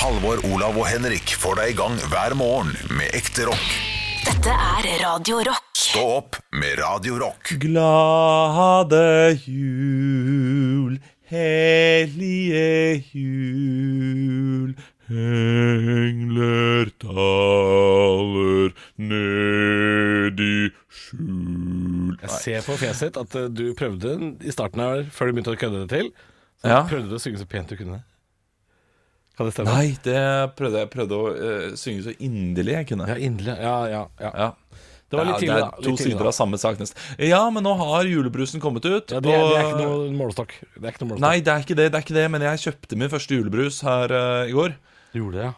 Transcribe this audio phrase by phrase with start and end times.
[0.00, 3.66] Halvor, Olav og Henrik får deg i gang hver morgen med ekte rock.
[4.24, 5.66] Dette er Radio Rock.
[5.76, 7.50] Stå opp med Radio Rock.
[7.60, 9.00] Glade
[9.44, 10.96] jul,
[11.30, 14.72] hellige jul.
[15.10, 18.70] Engler taler
[19.02, 20.52] ned i
[21.00, 24.14] skjul Jeg ser på fjeset ditt at eh, du prøvde
[24.46, 26.12] i starten her, før du begynte å kødde det til,
[26.62, 26.80] så Ja.
[26.86, 27.98] prøvde du å synge så pent du kunne.
[29.40, 29.72] Kan det stemme?
[29.72, 30.20] Nei, det
[30.58, 33.06] prøvde jeg prøvde å eh, synge så inderlig jeg kunne.
[33.08, 33.54] Ja, inderlig.
[33.56, 34.32] Ja, ja, ja.
[34.44, 34.48] Ja.
[35.10, 35.70] Det var litt tidlig, da.
[35.72, 36.28] det er to tidlig, sider da.
[36.30, 37.06] av samme sak nesten.
[37.26, 39.10] Ja, men nå har julebrusen kommet ut.
[39.10, 40.52] Ja, det, er- det er ikke noe målestokk.
[40.76, 41.24] Det er ikke noe målestokk.
[41.24, 43.80] Nei, det er ikke det, det er ikke det, men jeg kjøpte min første julebrus
[43.88, 44.76] her uh, i går.
[45.10, 45.56] Du gjorde det, ja.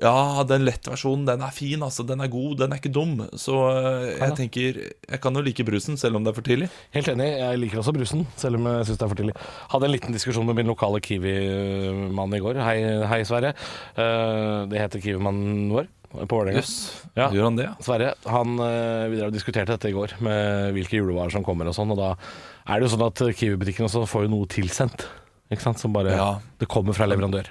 [0.00, 2.04] Ja, den lettversjonen, den er fin, altså.
[2.08, 3.18] Den er god, den er ikke dum.
[3.36, 6.68] Så eh, jeg tenker Jeg kan jo like brusen, selv om det er for tidlig.
[6.96, 7.28] Helt enig.
[7.36, 9.34] Jeg liker også brusen, selv om jeg syns det er for tidlig.
[9.74, 12.62] Hadde en liten diskusjon med min lokale Kiwi-mann i går.
[12.64, 12.78] Hei,
[13.10, 13.52] hei Sverre.
[13.98, 16.60] Uh, det heter Kiwi-mannen vår på Vålerenga.
[16.60, 17.04] Yes.
[17.16, 17.28] Ja.
[17.32, 17.68] gjør han det?
[17.68, 17.76] ja?
[17.84, 21.92] Sverre, han, eh, vi diskuterte dette i går, med hvilke julevarer som kommer og sånn.
[21.94, 25.06] Og da er det jo sånn at Kiwi-butikken også får jo noe tilsendt.
[25.52, 25.80] Ikke sant?
[25.80, 26.30] Som bare Ja.
[26.60, 27.48] Det kommer fra leverandør.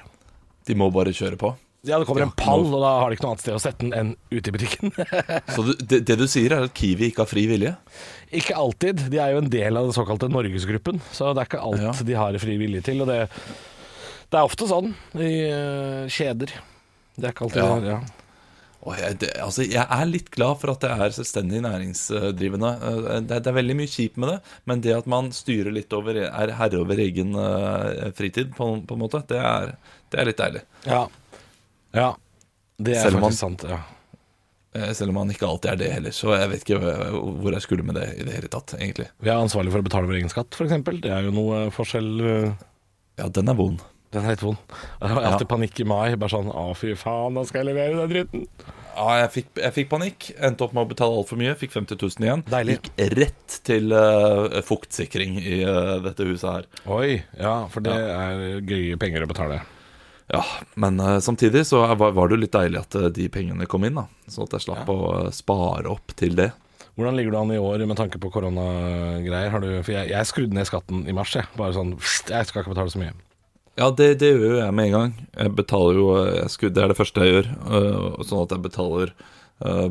[0.66, 1.56] De må bare kjøre på.
[1.88, 3.82] Ja, det kommer en pall, og da har de ikke noe annet sted å sette
[3.82, 4.92] den enn ute i butikken.
[5.56, 7.72] Så du, det, det du sier, er at Kiwi ikke har fri vilje?
[8.32, 9.02] ikke alltid.
[9.12, 11.92] De er jo en del av den såkalte Norgesgruppen, så det er ikke alt Ja.
[12.08, 13.02] de har fri vilje til.
[13.04, 13.18] Og det,
[14.32, 16.54] det er ofte sånn i uh, kjeder.
[17.18, 17.74] Det er ikke alltid Ja.
[17.98, 18.00] ja.
[18.82, 22.72] Og jeg, det, altså, jeg er litt glad for at det er selvstendig næringsdrivende.
[22.82, 25.94] Eh, Det, det er veldig mye kjipt med det, men det at man styrer litt
[25.94, 29.76] over, er herre over egen eh, fritid, på, på en måte, det er,
[30.10, 30.64] det er litt deilig.
[30.90, 31.04] ja.
[31.96, 32.12] Ja.
[32.82, 33.68] Det er Selv om faktisk sant.
[33.70, 33.82] ja
[34.74, 36.16] Eh, Selv om han ikke alltid er det heller.
[36.16, 39.10] Så jeg vet ikke eh, hvor jeg skulle med det i det hele tatt, egentlig.
[39.20, 40.78] Vi er ansvarlig for å betale vår egen skatt, f.eks.
[41.04, 42.68] Det er jo noe forskjell eh,
[43.20, 43.84] Ja, den er vond.
[44.12, 44.60] Den er litt vond.
[45.00, 46.18] Jeg har alltid panikk i mai.
[46.20, 48.48] Bare sånn Å, fy faen, nå skal jeg levere den dritten.
[48.92, 50.26] Ja, jeg fikk, jeg fikk panikk.
[50.36, 51.54] Endte opp med å betale altfor mye.
[51.60, 52.44] Fikk 50 000 igjen.
[52.52, 52.76] Deilig.
[52.76, 56.68] Gikk rett til uh, fuktsikring i uh, dette huset her.
[56.92, 59.62] Oi, ja, for det er gøye penger å betale.
[60.32, 60.46] Ja,
[60.80, 63.84] Men uh, samtidig så var, var det jo litt deilig at eh, de pengene kom
[63.84, 64.06] inn, da.
[64.32, 66.52] Sånn at jeg slapp å eh, spare opp til det.
[66.96, 69.52] Hvordan ligger du an i år med tanke på koronagreier?
[69.52, 71.48] Har du, for jeg, jeg skrudde ned skatten i mars, jeg.
[71.60, 73.12] Bare sånn Jeg skal ikke betale så mye.
[73.80, 75.14] Ja, det, det gjør jo jeg med en gang.
[75.36, 77.52] Jeg betaler jo jeg skulle, Det er det første jeg gjør.
[77.68, 79.14] Uh, sånn at jeg betaler
[79.64, 79.88] uh,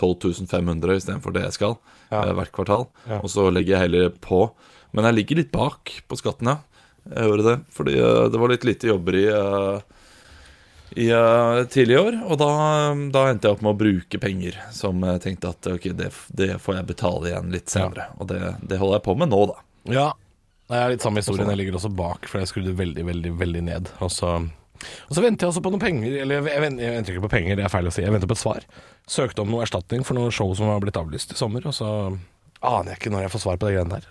[0.00, 1.78] 12 500 istedenfor det jeg skal
[2.12, 2.26] Ja.
[2.36, 2.88] hvert kvartal.
[3.08, 3.20] Ja.
[3.20, 4.44] Og så legger jeg heller på.
[4.92, 6.60] Men jeg ligger litt bak på skatten, ja.
[7.10, 7.56] Jeg gjorde det.
[7.74, 9.98] Fordi eh, det var litt lite jobber i eh,
[10.96, 12.48] i eh, tidlig i år, og da,
[13.14, 16.48] da endte jeg opp med å bruke penger som jeg tenkte at ok, det, det
[16.60, 18.10] får jeg betale igjen litt senere.
[18.20, 19.62] Og det, det holder jeg på med nå, da.
[19.92, 20.08] Ja.
[20.68, 21.48] Det er litt samme historien.
[21.52, 23.88] Jeg ligger også bak, for jeg skrudde veldig, veldig veldig ned.
[24.04, 26.14] Og så, og så venter jeg også på noen penger.
[26.22, 28.04] Eller jeg, venter, jeg venter ikke på penger, det er feil å si.
[28.04, 28.68] Jeg venter på et svar.
[29.10, 31.88] Søkte om noe erstatning for noe show som var blitt avlyst i sommer, og så
[32.62, 34.08] aner jeg ikke når jeg får svar på de greiene der.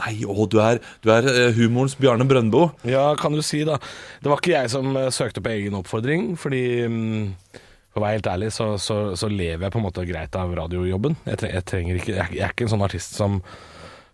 [0.00, 2.68] Nei, å, du er, du er eh, humorens Bjarne Brøndbo.
[2.88, 3.78] Ja, kan du si da.
[4.22, 7.58] Det var ikke jeg som eh, søkte på egen oppfordring, fordi mm,
[7.90, 10.54] for å være helt ærlig, så, så, så lever jeg på en måte greit av
[10.56, 11.18] radiojobben.
[11.26, 13.42] Jeg, tre, jeg trenger ikke jeg, jeg er ikke en sånn artist som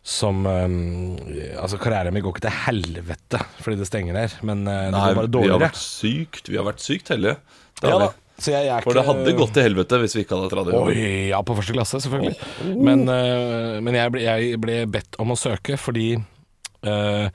[0.07, 1.17] som um,
[1.59, 5.09] Altså, karrieren min går ikke til helvete fordi det stenger der, men uh, det Nei,
[5.17, 7.41] går bare vi har vært sykt Vi har vært sykt heldige.
[7.83, 8.13] Ja da.
[8.37, 10.81] Er For det hadde gått til helvete hvis vi ikke hadde hatt radio.
[10.91, 10.97] Oi,
[11.31, 12.37] ja, på første klasse, selvfølgelig.
[12.77, 17.29] Men, uh, men jeg, ble, jeg ble bedt om å søke fordi uh,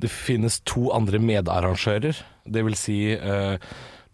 [0.00, 2.22] det finnes to andre medarrangører.
[2.48, 3.60] Det vil si uh,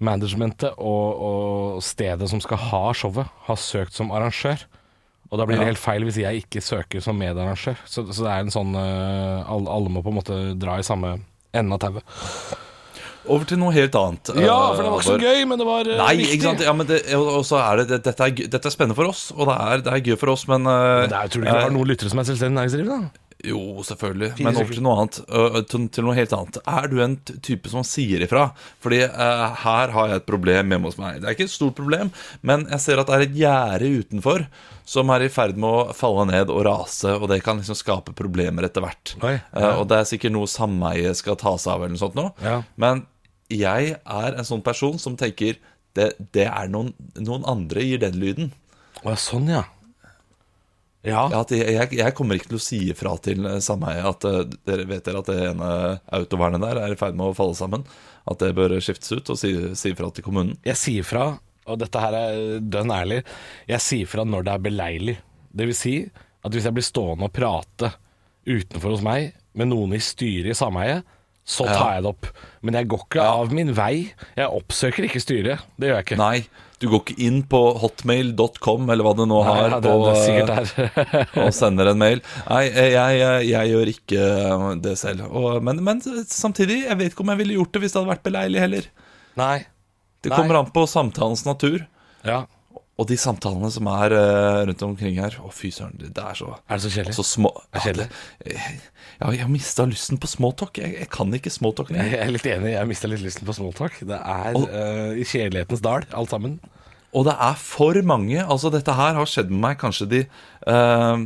[0.02, 4.66] managementet og, og stedet som skal ha showet, har søkt som arrangør.
[5.32, 7.78] Og da blir det helt feil hvis jeg ikke søker som medarrangør.
[7.86, 11.14] Så, så det er en sånn alle, alle må på en måte dra i samme
[11.54, 12.68] enden av tauet.
[13.26, 14.32] Over til noe helt annet.
[14.34, 16.36] Ja, eh, for det var ikke så gøy, men det var eh, Nei, viktig.
[16.38, 16.64] ikke sant.
[16.66, 19.28] Ja, men det, og så er det, det dette, er, dette er spennende for oss,
[19.36, 21.58] og det er, det er gøy for oss, men men Det er, tror du ikke
[21.58, 23.10] det var noen lyttere som er selvstendig næringsdrivende?
[23.42, 24.28] Jo, selvfølgelig.
[24.38, 25.16] Men over til noe annet.
[25.66, 26.58] til, til noe helt annet.
[26.62, 28.44] Er du en type som sier ifra?
[28.84, 31.18] Fordi uh, her har jeg et problem hjemme hos meg.
[31.18, 32.12] Det er ikke et stort problem,
[32.46, 34.46] men jeg ser at det er et gjerde utenfor
[34.92, 38.14] som er i ferd med å falle ned og rase, og det kan liksom skape
[38.18, 39.16] problemer etter hvert.
[39.22, 42.18] Oi, Eh, og det er sikkert noe sameiet skal ta seg av, eller noe sånt
[42.18, 42.28] nå.
[42.42, 42.60] Ja.
[42.82, 43.04] Men
[43.58, 45.60] jeg er en sånn person som tenker
[45.96, 48.52] det, det er noen, noen andre gir den lyden.
[49.02, 49.66] Å, sånn, ja.
[51.02, 51.24] Ja.
[51.32, 54.42] Ja, jeg, jeg, jeg kommer ikke til å si ifra til eh, sameiet at uh,
[54.68, 55.70] dere vet dere at det ene
[56.14, 57.82] autovernet der er i ferd med å falle sammen.
[58.30, 60.54] At det bør skiftes ut, og si, si ifra til kommunen.
[60.62, 61.24] Jeg sier fra,
[61.66, 63.24] og dette her er dønn ærlig,
[63.66, 65.16] jeg sier fra når det er beleilig.
[65.50, 65.96] Det vil si
[66.42, 67.90] at hvis jeg blir stående og prate
[68.46, 71.02] utenfor hos meg med noen i styret i sameiet,
[71.44, 72.28] så tar jeg det opp.
[72.62, 73.94] Men jeg går ikke av min vei.
[74.38, 75.64] Jeg oppsøker ikke styret.
[75.76, 76.18] Det gjør jeg ikke.
[76.20, 76.44] Nei,
[76.82, 79.92] du går ikke inn på hotmail.com eller hva du nå Nei, har, ja, det, det
[79.92, 81.26] og, der.
[81.44, 82.22] og sender en mail.
[82.48, 84.30] Nei, jeg, jeg, jeg gjør ikke
[84.86, 85.26] det selv.
[85.30, 88.12] Og, men, men samtidig, jeg vet ikke om jeg ville gjort det hvis det hadde
[88.14, 88.88] vært beleilig heller.
[89.38, 89.56] Nei.
[90.22, 90.38] Det Nei.
[90.38, 91.84] kommer an på samtalens natur.
[92.26, 92.44] Ja.
[93.00, 96.36] Og de samtalene som er eh, rundt omkring her Å, fy søren, det det er
[96.36, 97.14] så Er det så kjedelig?
[97.16, 98.06] Så små Er det kjedelig?
[98.12, 98.90] Ja, det-
[99.22, 100.78] ja, jeg har mista lysten på smalltalk.
[100.82, 102.72] Jeg, jeg kan ikke smalltalk Jeg er litt enig.
[102.74, 104.00] Jeg mista litt lysten på smalltalk.
[104.08, 106.56] Det er eh, i kjedelighetens dal, alt sammen.
[107.14, 108.40] Og det er for mange.
[108.42, 111.24] Altså, dette her har skjedd med meg kanskje de eh,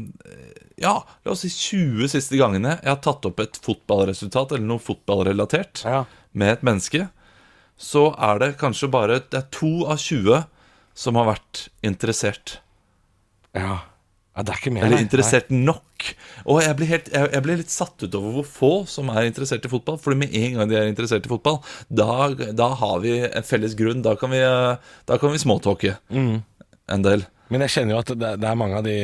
[0.82, 0.92] Ja,
[1.24, 5.86] la oss si 20 siste gangene jeg har tatt opp et fotballresultat eller noe fotballrelatert
[5.88, 6.02] Ja.
[6.36, 7.06] med et menneske.
[7.80, 10.44] Så er det kanskje bare Det er to av 20
[10.96, 12.56] som har vært interessert.
[13.56, 13.82] Ja.
[14.37, 15.04] ja det er ikke mer, Eller nei.
[15.06, 15.82] interessert nok.
[16.44, 19.28] Og jeg blir, helt, jeg, jeg blir litt satt ut over hvor få som er
[19.28, 19.98] interessert i fotball.
[20.00, 22.08] Fordi med en gang de er interessert i fotball, da,
[22.56, 24.02] da har vi en felles grunn.
[24.04, 26.43] Da kan vi, eh, da kan vi småtalke Mm.
[26.96, 27.25] en del.
[27.50, 28.99] Men jeg kjenner jo at det, det er mange av de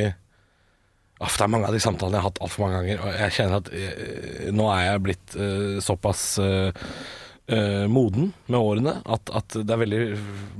[1.22, 3.02] Aff, Det er mange av de samtalene jeg har hatt altfor mange ganger.
[3.04, 6.24] Og jeg kjenner at eh, nå er jeg blitt eh, såpass
[7.52, 10.02] eh, eh, moden med årene at, at det er veldig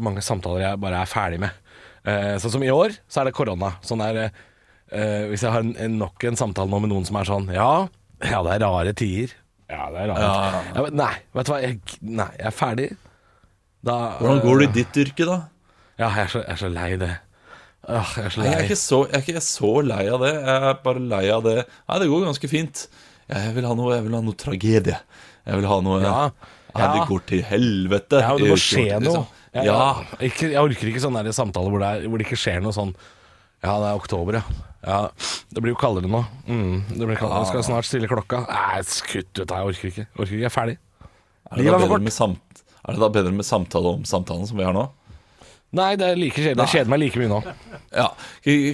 [0.02, 1.58] mange samtaler jeg bare er ferdig med.
[2.02, 3.76] Uh, sånn som i år, så er det korona.
[3.86, 7.20] Sånn er uh, Hvis jeg har en, en, nok en samtale nå med noen som
[7.20, 7.86] er sånn Ja,
[8.26, 9.36] ja det er rare tider.
[9.70, 10.62] Ja, det er rare Ja.
[10.72, 11.60] Ja, men nei, vet du hva.
[11.62, 12.88] Jeg, nei, jeg er ferdig.
[13.86, 15.38] Da, Hvordan går det i ditt yrke, da?
[16.00, 17.12] Ja, jeg er så, jeg er så lei det.
[17.82, 20.22] Åh, jeg er så Nei, jeg, er ikke så, jeg er ikke så lei av
[20.22, 20.32] det.
[20.38, 22.84] Jeg er bare lei av det Nei, det går ganske fint.
[23.32, 24.98] Jeg vil ha noe, jeg vil ha noe tragedie.
[25.46, 26.18] Jeg vil ha noe Ja.
[26.74, 28.20] Nei, det går til helvete.
[28.22, 29.00] Ja, det må skje noe.
[29.04, 29.26] liksom.
[29.52, 29.78] Jeg, Ja.
[30.18, 32.62] jeg, ikke, jeg orker ikke sånne der samtaler hvor det, er, hvor det ikke skjer
[32.64, 32.94] noe sånn
[33.62, 34.42] Ja, det er oktober, ja.
[34.88, 35.00] ja
[35.52, 36.22] det blir jo kaldere nå.
[36.48, 37.42] Mm, det blir kaldere.
[37.44, 38.40] Jeg skal snart stille klokka.
[38.48, 40.06] Nei, skutt ut, jeg orker ikke.
[40.16, 40.78] Orker ikke, Jeg er ferdig.
[41.52, 44.56] Er det, da bedre med samt, er det da bedre med samtale om samtalen som
[44.58, 44.86] vi har nå?
[45.72, 46.66] Nei, det er like kjedelig.
[46.66, 47.38] Jeg kjeder meg like mye nå.
[47.92, 48.06] Ja,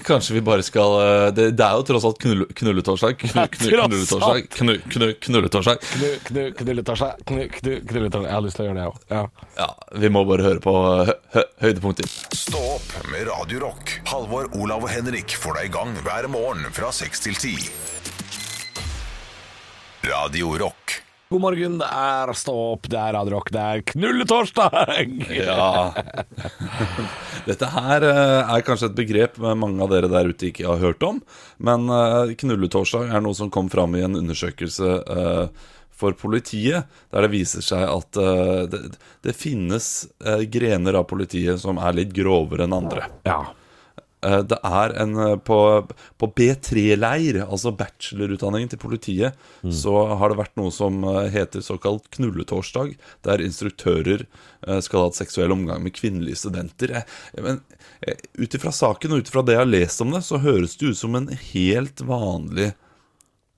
[0.06, 3.16] kanskje vi bare skal eh, Det, det er jo tross alt knull, knulletorsdag.
[3.22, 4.48] Knulletorsdag.
[4.54, 5.86] Knu, knu, knulletorsdag.
[5.94, 7.22] Knu, knu, Knulletorsdag.
[7.26, 8.28] Knu, knu, Knulletorsdag.
[8.28, 9.00] Jeg har lyst til å gjøre det, jeg òg.
[9.14, 9.22] Ja.
[9.58, 9.68] Ja,
[10.04, 10.74] vi må bare høre på
[11.10, 12.10] hø, hø, høydepunkter.
[12.34, 13.98] Stå opp med Radio Rock.
[14.10, 17.68] Halvor, Olav og Henrik får deg i gang hver morgen fra 6 til 10.
[20.10, 21.07] Radio Rock.
[21.28, 25.10] God morgen, det er Stå opp, det er Radio Rock, det er Knulletorsdag!
[25.36, 25.90] Ja.
[27.48, 31.04] Dette her eh, er kanskje et begrep mange av dere der ute ikke har hørt
[31.04, 31.20] om.
[31.60, 35.69] Men eh, knulletorsdag er noe som kom fram i en undersøkelse eh,
[36.00, 38.19] for politiet, der det viser seg at
[38.70, 38.80] det,
[39.26, 39.88] det finnes
[40.46, 43.08] grener av politiet som er litt grovere enn andre.
[43.26, 43.40] Ja.
[44.24, 45.86] Eh, Det er en eh, På,
[46.18, 52.08] på B3-leir, altså bachelorutdanningen til politiet, så har det vært noe som eh, heter såkalt
[52.16, 54.26] knulletorsdag, der instruktører
[54.82, 56.90] skal ha hatt seksuell omgang med kvinnelige studenter.
[57.38, 57.60] Men
[58.34, 60.90] ut ifra saken og ut ifra det jeg har lest om det, så høres det
[60.90, 62.72] ut som en helt vanlig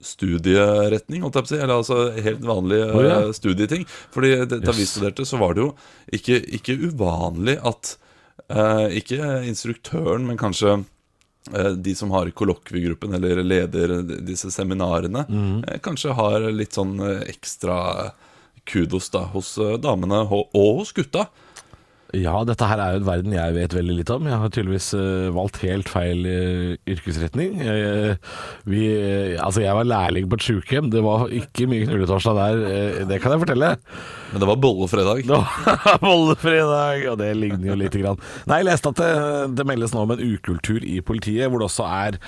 [0.05, 1.61] studieretning, holdt jeg på å si.
[1.61, 3.17] Eller altså helt vanlig oh, ja.
[3.37, 3.89] studieting.
[4.13, 5.73] Fordi da da vi studerte, så var det jo
[6.21, 7.97] ikke, ikke uvanlig at
[8.97, 10.85] Ikke instruktøren, men kanskje
[11.55, 15.27] eh, de som har kollokviegruppen eller leder disse seminarene,
[15.67, 18.11] eh, kanskje har litt sånn eh, ekstra
[18.65, 21.29] kudos da hos eh, damene og hos gutta.
[22.17, 24.27] Ja, dette her er jo en verden jeg vet veldig litt om.
[24.27, 27.61] Jeg har tydeligvis uh, valgt helt feil uh, yrkesretning.
[27.63, 28.17] Jeg,
[28.71, 30.91] vi, uh, altså, jeg var lærling på et sjukehjem.
[30.91, 33.71] Det var ikke mye knulletorsdag der, eh, det kan jeg fortelle.
[34.33, 35.23] Men det var bollefredag.
[35.31, 35.39] Nå
[36.07, 38.21] Bollefredag, og det ligner jo lite grann.
[38.51, 39.15] Nei, jeg leste at det,
[39.61, 42.21] det meldes nå om en ukultur i politiet, hvor det også er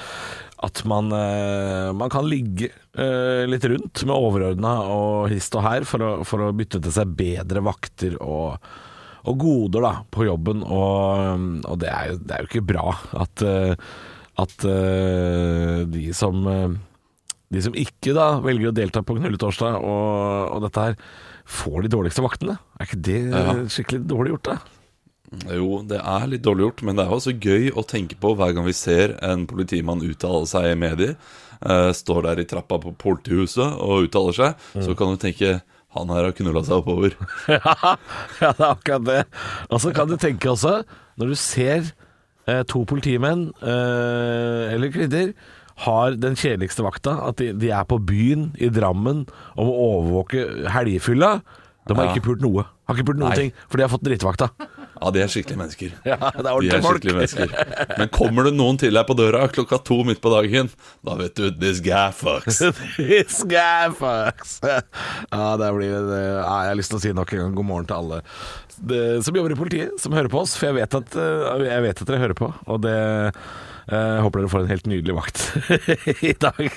[0.63, 5.87] at man, eh, man kan ligge eh, litt rundt med overordna og hist og her
[5.89, 8.63] for å, for å bytte til seg bedre vakter og,
[9.29, 10.65] og goder da, på jobben.
[10.67, 12.87] Og, og det, er jo, det er jo ikke bra
[13.23, 13.75] at, eh,
[14.43, 16.81] at eh, de som eh,
[17.53, 20.95] de som ikke da velger å delta på knulletorsdag og, og dette her,
[21.45, 22.55] får de dårligste vaktene.
[22.81, 23.57] Er ikke det Ja.
[23.69, 24.57] skikkelig dårlig gjort, da?
[25.53, 28.55] Jo, det er litt dårlig gjort, men det er også gøy å tenke på hver
[28.57, 31.17] gang vi ser en politimann uttale seg i medier.
[31.63, 35.61] Uh, står der i trappa på politihuset og uttaler seg, så kan du tenke
[35.93, 37.17] han her har knulla seg oppover.
[37.53, 37.59] ja,
[38.41, 39.19] ja, det er akkurat det.
[39.71, 40.79] Og så kan du tenke også,
[41.21, 41.91] når du ser
[42.49, 45.35] eh, to politimenn eh, eller kvinner
[45.83, 49.25] har den kjedeligste vakta, at de, de er på byen i Drammen
[49.57, 51.35] og må overvåke helgefylla.
[51.89, 52.13] De har Ja.
[52.15, 52.63] ikke pult noe.
[52.87, 53.39] Har ikke pult noen Nei.
[53.49, 54.51] ting, for de har fått drittvakta.
[55.03, 55.95] Ja, de er skikkelige mennesker.
[56.13, 57.55] Ja, det er De er skikkelige mennesker.
[57.99, 60.71] Men kommer det noen til deg på døra klokka to midt på dagen,
[61.03, 62.63] da vet du this guy fucks.
[62.97, 64.61] This guy fucks.
[64.63, 66.23] Ja, det blir det.
[66.23, 68.23] Ja, jeg har lyst til å si nok en gang god morgen til alle
[68.83, 70.55] det, som jobber i politiet, som hører på oss.
[70.59, 72.97] For jeg vet at, eh, jeg vet at dere hører på, og det
[73.93, 75.41] jeg håper dere får en helt nydelig vakt
[76.31, 76.69] i dag.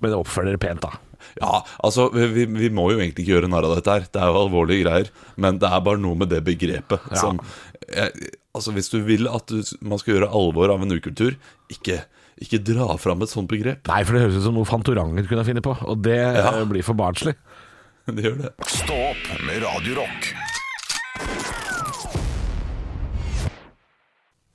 [0.00, 0.96] Men oppfør dere pent, da.
[1.40, 4.06] Ja, altså, vi, vi må jo egentlig ikke gjøre narr av dette her.
[4.12, 5.10] Det er jo alvorlige greier.
[5.40, 7.20] Men det er bare noe med det begrepet Ja.
[7.22, 7.40] som
[7.88, 11.38] jeg, Altså, hvis du vil at du, man skal gjøre alvor av en ukultur,
[11.72, 12.02] ikke,
[12.44, 13.86] ikke dra fram et sånt begrep.
[13.88, 16.50] Nei, for det høres ut som noe Fantorangen kunne finne på, og det Ja.
[16.58, 17.32] eh, blir for barnslig.
[18.12, 18.50] Det gjør det.
[18.68, 20.28] Stå opp med Radiorock.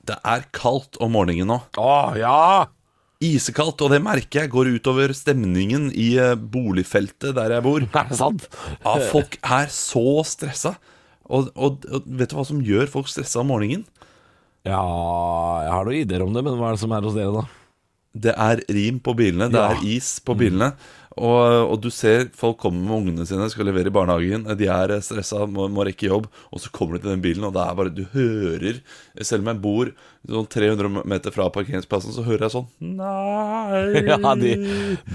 [0.07, 1.57] Det er kaldt om morgenen nå.
[1.79, 2.37] Å, ja!
[3.23, 7.81] Isekaldt, og det merker jeg går utover stemningen i eh, boligfeltet der jeg bor.
[7.81, 8.45] Er det sant?
[8.83, 10.75] Ja, folk er så stressa.
[11.27, 13.87] Og, og, og vet du hva som gjør folk stressa om morgenen?
[14.67, 14.83] Ja,
[15.63, 17.45] jeg har noen ideer om det, men hva er det som er hos dere, da?
[18.17, 19.73] Det er rim på bilene, det Ja.
[19.75, 20.71] er is på bilene.
[21.17, 24.45] Og, og du ser folk kommer med ungene sine, skal levere i barnehagen.
[24.59, 26.27] De er stressa, må, må rekke jobb.
[26.53, 28.81] Og så kommer de til den bilen, og det er bare Du hører
[29.25, 29.91] Selv om jeg bor
[30.27, 32.67] sånn 300 meter fra parkeringsplassen, så hører jeg sånn
[32.99, 34.53] Nei Ja, de,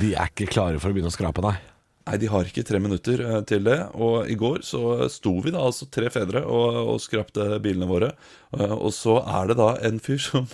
[0.01, 1.55] de er ikke klare for å begynne å skrape, nei.
[2.03, 3.79] Nei, de har ikke tre minutter eh, til det.
[3.95, 8.09] Og i går så sto vi da altså tre fedre og, og skrapte bilene våre.
[8.57, 10.49] Eh, Og så er det da en fyr som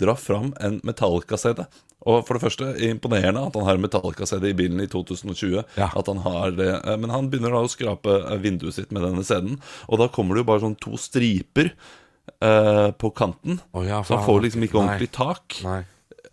[0.00, 1.66] drar fram en Metallica-CD.
[2.04, 5.62] Og for det første imponerende at han har Metallica-CD i bilen i 2020.
[5.80, 5.88] Ja.
[5.96, 9.04] At han har det Eh, Men han begynner da å skrape eh, vinduet sitt med
[9.06, 9.60] denne CD-en.
[9.88, 11.72] Og da kommer det jo bare sånn to striper
[12.40, 13.60] eh, på kanten.
[13.72, 14.84] Oh, ja, så han får liksom ikke nei.
[14.84, 15.58] ordentlig tak.
[15.64, 15.80] Nei.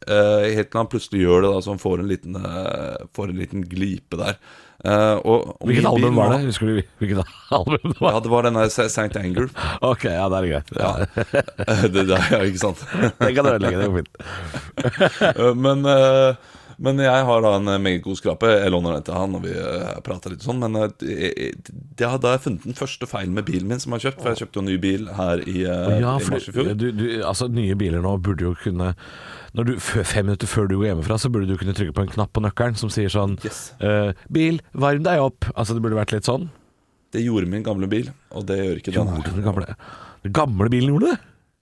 [0.02, 3.30] Eh, helt til han plutselig gjør det, da, så han får en liten, eh, får
[3.30, 4.40] en liten glipe der.
[4.82, 6.40] Eh, og, og Hvilket album var det?
[6.48, 8.16] Husker du hvilket album det var?
[8.16, 9.18] Ja, det var denne St.
[9.20, 9.50] Anger.
[9.86, 10.72] Ok, ja, det er greit.
[10.80, 10.92] Ja.
[11.92, 12.82] Det, det, ja, ikke sant?
[13.22, 15.30] Det kan du ødelegge, det går fint.
[15.36, 16.50] Eh, men, eh,
[16.82, 18.50] men jeg har da en eh, meget god skrape.
[18.58, 20.62] Jeg låner den til han, når vi uh, prater litt sånn.
[20.64, 21.52] Men da det,
[22.00, 24.24] det har jeg funnet den første feilen med bilen min som jeg har kjøpt.
[24.24, 26.72] For jeg kjøpte jo en ny bil her i, eh, Ja, i mars i fjor.
[26.74, 28.96] du, du, altså, nye biler nå burde jo kunne
[29.54, 32.14] når du, Fem minutter før du går hjemmefra, så burde du kunne trykke på en
[32.16, 33.64] knapp på nøkkelen som sier sånn Yes.
[33.84, 35.46] uh, Bil, varm deg opp.
[35.54, 36.50] Altså Det burde vært litt sånn.
[37.12, 39.28] Det gjorde min gamle bil, og det gjør ikke den her.
[39.28, 39.76] den gamle
[40.24, 41.20] Den gamle bilen gjorde det?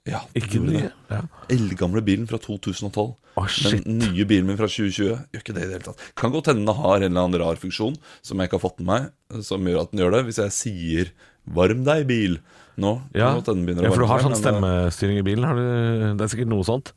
[0.09, 0.91] Ja, Ikke den nye?
[1.11, 1.21] Ja.
[1.53, 3.15] Eldgamle bilen fra 2012.
[3.39, 3.47] Oh.
[3.85, 6.05] Den nye bilen min fra 2020 gjør ikke det i det hele tatt.
[6.19, 8.81] Kan godt hende den har en eller annen rar funksjon som jeg ikke har fått
[8.81, 10.23] med meg, som gjør at den gjør det.
[10.27, 11.11] Hvis jeg sier
[11.49, 12.39] 'varm deg, bil'
[12.79, 13.33] nå, Ja.
[13.35, 15.43] ja, for du har sånn stemmestyring i bilen?
[15.43, 16.93] Har du, det er sikkert noe sånt?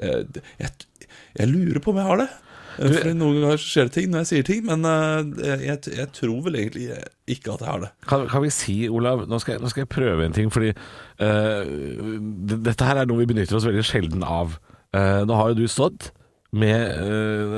[0.00, 0.26] Jeg,
[0.58, 0.70] jeg,
[1.38, 2.30] jeg lurer på om jeg har det.
[2.78, 6.40] Du- Noen ganger skjer det ting når jeg sier ting, men uh, jeg, jeg tror
[6.46, 6.88] vel egentlig
[7.30, 7.90] ikke at jeg har det.
[8.10, 10.72] Kan, kan vi si, Olav Nå skal, jeg, nå skal jeg prøve en ting, fordi
[10.74, 11.62] uh,
[12.66, 14.58] dette her er noe vi benytter oss veldig sjelden av.
[14.94, 16.10] Uh, nå har jo du stått
[16.54, 16.78] med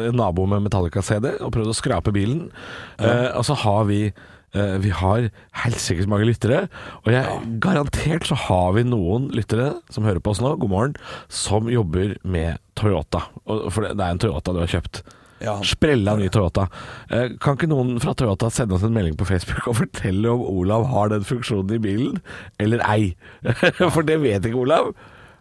[0.08, 2.46] en nabo med Metallica-CD og prøvd å skrape bilen.
[2.96, 3.98] Og så har vi
[4.54, 5.26] vi har
[5.64, 6.62] helsikes mange lyttere,
[7.04, 10.94] og jeg garantert så har vi noen lyttere som hører på oss nå, god morgen,
[11.28, 13.24] som jobber med Toyota.
[13.44, 15.02] Og, for det er en Toyota du har kjøpt.
[15.44, 15.58] Ja.
[15.68, 16.68] Sprella ny Toyota.
[17.12, 20.40] Eh, Kan ikke noen fra Toyota sende oss en melding på Facebook og fortelle om
[20.48, 22.22] Olav har den funksjonen i bilen,
[22.62, 23.10] eller ei?
[23.92, 24.94] For det vet ikke Olav.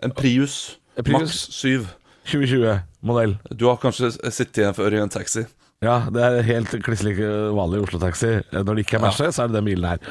[0.03, 1.15] En Prius, Prius.
[1.15, 1.87] maks 7.
[2.27, 3.37] 2020-modell.
[3.55, 5.45] Du har kanskje sittet igjen før i en taxi.
[5.85, 8.31] Ja, det er helt kliss like vanlig Oslo-taxi.
[8.41, 10.01] Eh, Når det ikke er Merce, så er det den bilen her.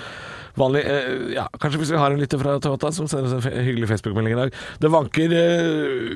[0.55, 3.65] Vanlig, eh, ja, Kanskje hvis vi har en lytter fra Toyota som sender oss en
[3.67, 4.55] hyggelig Facebook-melding i dag.
[4.85, 6.13] Det vanker eh,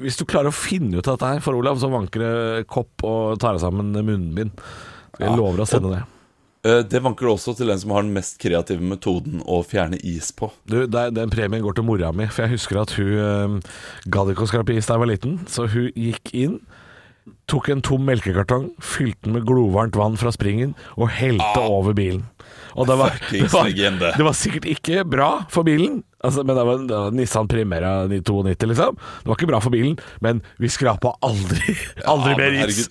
[0.00, 3.04] Hvis du klarer å finne ut av dette her for Olav, så vanker det kopp
[3.04, 4.56] og tar av sammen munnbind.
[5.20, 6.02] Jeg Ja, lover å sende det.
[6.64, 10.30] Eh, Det vanker også til den som har den mest kreative metoden å fjerne is
[10.32, 10.48] på.
[10.64, 13.60] Du, Den premien går til mora mi, for jeg husker at hun øh,
[14.08, 15.40] gadd ikke å skrape is da jeg var liten.
[15.50, 16.60] Så hun gikk inn,
[17.50, 22.24] tok en tom melkekartong, fylte den med glovarmt vann fra springen og helte over bilen.
[22.72, 23.68] Og det var, det, var,
[24.16, 27.90] det var sikkert ikke bra for bilen, altså, men det var, det var Nissan Primera
[28.08, 28.96] 92, liksom.
[28.96, 31.76] Det var ikke bra for bilen, men vi skrapa aldri,
[32.12, 32.86] aldri Ja, mer is.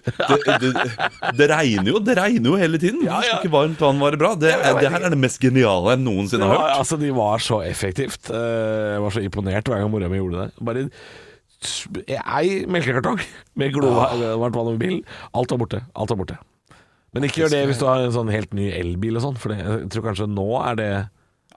[1.40, 3.02] Det, regner jo Det regner jo hele tiden.
[3.08, 3.40] Ja, ja.
[3.42, 4.36] ikke varmt vann bra?
[4.38, 6.78] Det, jeg det her er det mest geniale jeg noensinne har var, hørt.
[6.84, 8.30] altså, de var så effektivt.
[8.30, 10.50] Eh, Jeg var så imponert hver gang mora mi gjorde det.
[10.62, 10.86] Bare
[12.10, 13.20] ei melkekartong
[13.60, 15.04] med glovarmt vann over bilen.
[15.38, 15.84] Alt var borte.
[15.94, 16.38] Alt var borte.
[17.14, 19.52] Men ikke gjør det hvis du har en sånn helt ny elbil og sånn, for
[19.54, 20.92] jeg tror kanskje nå er det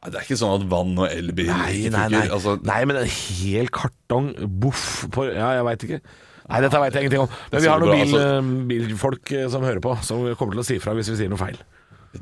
[0.05, 2.25] Det er ikke sånn at vann og elbil Nei, nei, nei.
[2.27, 6.01] Altså, nei men en hel kartong boff på Ja, jeg veit ikke.
[6.45, 7.37] Nei, dette veit jeg ingenting om.
[7.55, 8.25] Men vi har noen bil, altså.
[8.35, 11.31] eh, bilfolk eh, som hører på, som kommer til å si fra hvis vi sier
[11.33, 11.57] noe feil.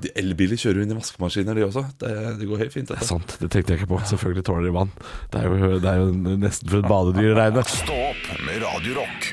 [0.01, 1.85] De Elbiler kjører jo inn i vaskemaskiner, de også.
[2.01, 2.89] Det, det går helt fint.
[2.89, 4.01] Det er sant, det tenkte jeg ikke på.
[4.09, 4.93] Selvfølgelig tåler de vann.
[5.33, 7.65] Det er jo, det er jo nesten for et badedyr å regne.
[7.69, 9.33] Stå opp med Radio Rock.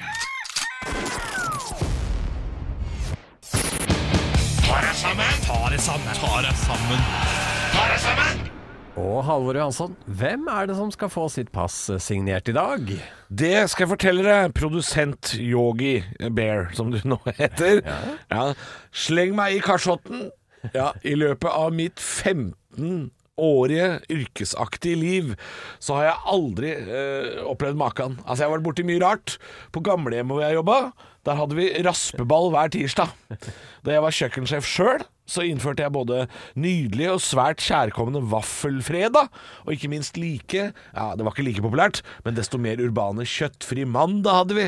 [9.00, 12.89] Og Halvor Johansson, hvem er det som skal få sitt pass signert i dag?
[13.32, 16.01] Det skal jeg fortelle deg, produsent Yogi
[16.36, 17.80] Bear, som du nå heter.
[18.28, 18.50] Ja.
[18.92, 20.28] Sleng meg i kasjotten.
[20.75, 25.30] Ja, I løpet av mitt 15-årige yrkesaktige liv
[25.80, 28.18] så har jeg aldri eh, opplevd maken.
[28.25, 29.38] Altså, jeg har vært borti mye rart.
[29.75, 30.80] På gamlehjemmet hvor jeg jobba,
[31.28, 33.16] der hadde vi raspeball hver tirsdag.
[33.86, 36.25] Da jeg var kjøkkensjef sjøl, så innførte jeg både
[36.59, 39.29] nydelige og svært kjærkomne vaffelfredag,
[39.65, 43.86] og ikke minst like Ja, det var ikke like populært, men desto mer urbane kjøttfri
[43.88, 44.67] mandag hadde vi.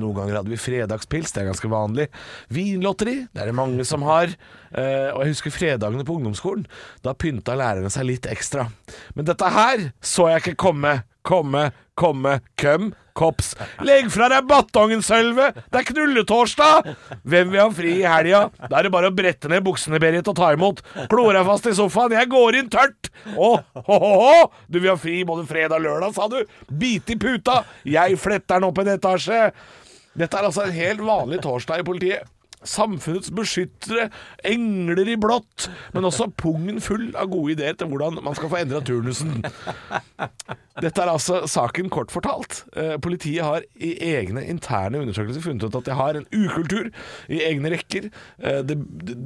[0.00, 2.06] Noen ganger hadde vi fredagspils, det er ganske vanlig.
[2.54, 4.32] Vinlotteri, det er det mange som har.
[4.72, 6.64] Eh, og jeg husker fredagene på ungdomsskolen.
[7.04, 8.68] Da pynta lærerne seg litt ekstra.
[9.16, 10.98] Men dette her så jeg ikke komme.
[11.26, 13.54] Komme, komme, køm, kops.
[13.82, 15.48] Legg fra deg batongen, Sølve!
[15.72, 16.90] Det er knulletorsdag!
[17.26, 18.44] Hvem vil ha fri i helga?
[18.68, 20.84] Da er det bare å brette ned buksene, Berit, og ta imot.
[21.10, 22.14] Klo deg fast i sofaen.
[22.14, 23.10] Jeg går inn tørt!
[23.34, 24.36] Å, hå, hå, hå!
[24.70, 26.38] Du vil ha fri både fredag og lørdag, sa du.
[26.70, 27.62] Bit i puta!
[27.88, 29.42] Jeg fletter den opp en etasje.
[30.16, 32.30] Dette er altså en helt vanlig torsdag i politiet.
[32.68, 34.08] Samfunnets beskyttere,
[34.46, 38.60] engler i blått, men også pungen full av gode ideer til hvordan man skal få
[38.62, 39.38] endra turnusen.
[40.82, 42.64] Dette er altså saken kort fortalt.
[42.76, 46.90] Eh, politiet har i egne interne undersøkelser funnet ut at de har en ukultur
[47.32, 48.10] i egne rekker.
[48.42, 48.76] Eh, det,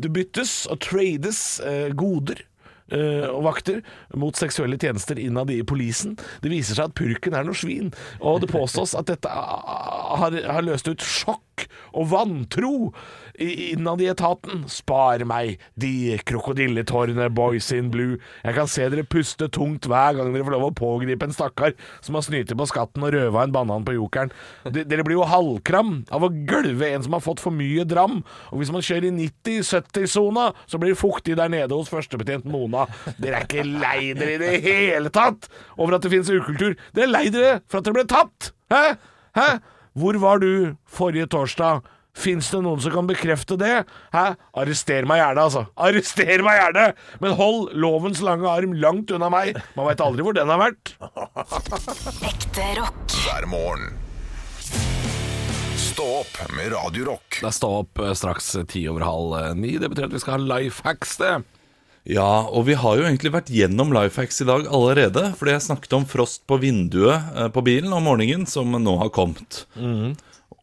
[0.05, 2.47] det byttes og trades eh, goder
[2.91, 3.77] og vakter
[4.19, 6.17] mot seksuelle tjenester innad i polisen.
[6.43, 10.67] Det viser seg at purken er noe svin, og det påstås at dette har, har
[10.67, 12.73] løst ut sjokk og vantro
[13.41, 14.65] innad i etaten.
[14.71, 18.19] Spar meg, de krokodilletårene, boys in blue.
[18.45, 21.75] Jeg kan se dere puste tungt hver gang dere får lov å pågripe en stakkar
[22.05, 24.33] som har snytt på skatten og røva en banan på jokeren.
[24.69, 28.21] De, dere blir jo halvkram av å gølve en som har fått for mye dram.
[28.51, 32.87] Og hvis man kjører i 90-70-sona, så blir det fuktig der nede hos førstebetjent Mona.
[33.21, 36.77] Dere er ikke lei dere i det hele tatt over at det finnes ukultur.
[36.97, 38.53] Dere er lei dere for at dere ble tatt!
[38.71, 38.85] Hæ?
[39.35, 39.49] Hæ?
[39.99, 41.83] Hvor var du forrige torsdag?
[42.17, 43.85] Fins det noen som kan bekrefte det?
[44.15, 44.25] Hæ?
[44.59, 45.63] Arrester meg gjerne, altså.
[45.79, 46.87] Arrester meg gjerne!
[47.23, 49.61] Men hold lovens lange arm langt unna meg.
[49.77, 50.95] Man veit aldri hvor den har vært.
[52.27, 53.15] Ekte rock.
[53.23, 53.95] hver morgen.
[55.81, 57.41] Stå opp med Radio Rock.
[57.41, 59.73] Det er stå opp eh, straks ti over halv eh, ni.
[59.81, 61.41] Det betyr at vi skal ha life hacks, det.
[62.09, 65.27] Ja, og vi har jo egentlig vært gjennom Lifehacks i dag allerede.
[65.37, 69.13] Fordi jeg snakket om frost på vinduet eh, på bilen om morgenen, som nå har
[69.13, 69.67] kommet.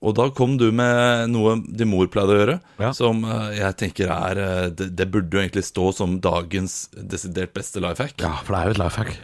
[0.05, 2.91] Og da kom du med noe din mor pleide å gjøre, Ja.
[2.93, 7.53] som eh, jeg tenker er eh, det, det burde jo egentlig stå som dagens desidert
[7.57, 8.17] beste life hack.
[8.21, 9.15] Ja, for det er jo et life hack.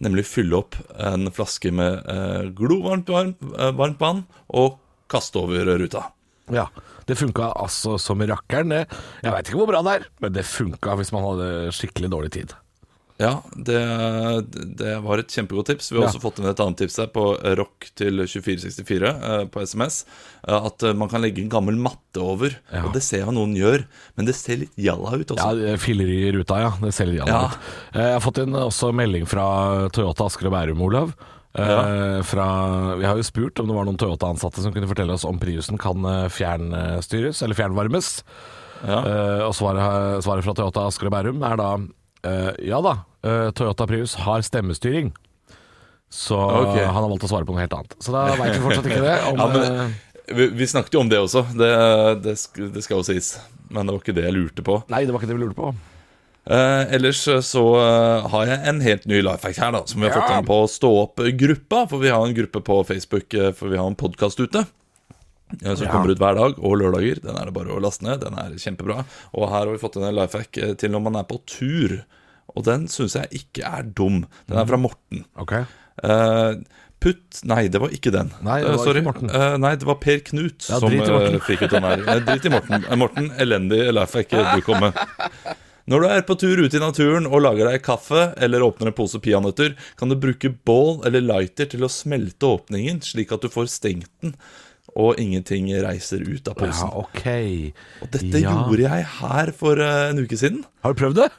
[0.00, 4.78] Nemlig fylle opp en flaske med eh, glovarmt varm, eh, varmt vann og
[5.12, 6.06] kaste over ruta.
[6.50, 6.64] Ja,
[7.06, 8.80] det funka altså som rakkeren, det.
[9.22, 12.32] Jeg veit ikke hvor bra det er, men det funka hvis man hadde skikkelig dårlig
[12.34, 12.56] tid.
[13.20, 13.76] Ja, det,
[14.80, 15.90] det var et kjempegodt tips.
[15.92, 16.08] Vi har Ja.
[16.08, 17.24] også fått inn et annet tips her på
[17.58, 19.98] rock til 2464 eh, på SMS.
[20.48, 22.54] eh, At eh, man kan legge en gammel matte over.
[22.72, 22.86] Ja.
[22.88, 23.84] Og det ser jeg noen gjør,
[24.16, 25.50] men det ser litt jalla ut også.
[25.66, 25.76] Ja.
[25.76, 26.70] Filler i ruta, ja.
[26.80, 27.42] Det ser litt Ja.
[27.50, 27.58] ut.
[27.92, 31.12] Eh, Jeg har fått inn også melding fra Toyota Asker og Bærum, Olav.
[31.58, 32.22] Ja.
[32.22, 35.36] Fra, vi har jo spurt om det var noen Toyota-ansatte som kunne fortelle oss om
[35.42, 35.98] Priusen kan
[36.30, 38.22] fjernstyres, eller fjernvarmes.
[38.86, 39.00] Ja.
[39.44, 41.72] Og svaret, svaret fra Toyota Asker og Bærum er da
[42.26, 42.94] eh, ja da,
[43.26, 45.12] uh, Toyota Prius har stemmestyring.
[46.10, 46.84] Så okay.
[46.84, 47.94] han har valgt å svare på noe helt annet.
[48.02, 49.18] Så da veit vi fortsatt ikke det.
[49.30, 49.98] Om, Ja, men- eh,
[50.30, 51.70] Vi, vi snakket jo om det også, det,
[52.22, 52.34] det,
[52.74, 53.32] det skal jo sies.
[53.70, 54.76] Men det var ikke det jeg lurte på.
[54.90, 55.72] nei, det var ikke det vi lurte på.
[56.50, 57.62] Uh, ellers så
[58.32, 60.38] har jeg en helt ny life fact her, da, som vi har fått Ja.
[60.40, 61.84] inn på Stå opp-gruppa.
[61.90, 64.64] For vi har en gruppe på Facebook, for vi har en podkast ute.
[65.64, 65.92] Eh, Som Ja.
[65.92, 67.20] kommer ut hver dag, og lørdager.
[67.22, 68.20] Den er det bare å laste ned.
[68.22, 69.04] Den er kjempebra.
[69.34, 72.00] Og her har vi fått en life hack eh, til når man er på tur.
[72.56, 74.24] Og den syns jeg ikke er dum.
[74.48, 75.24] Den er fra Morten.
[75.38, 75.64] Okay.
[76.02, 76.56] Uh,
[77.00, 78.30] putt Nei, det var ikke den.
[78.42, 79.00] Nei, det var var sorry.
[79.00, 79.30] ikke Morten.
[79.30, 82.02] Eh, nei, det var Per Knut Ja, som eh, fikk ut den her.
[82.26, 82.84] Drit i Morten.
[82.84, 84.98] Eh, Morten, elendig life hack eh, du kom med.
[85.90, 88.96] Når du er på tur ute i naturen og lager deg kaffe eller åpner en
[88.98, 93.48] pose peanøtter, kan du bruke bål eller lighter til å smelte åpningen, slik at du
[93.50, 94.34] får stengt den,
[94.96, 96.88] og ingenting reiser ut av posen.
[96.90, 97.26] Ja, ok.
[98.02, 98.54] Og dette Ja.
[98.66, 100.64] gjorde jeg her for eh, en uke siden.
[100.82, 101.30] Har du prøvd det?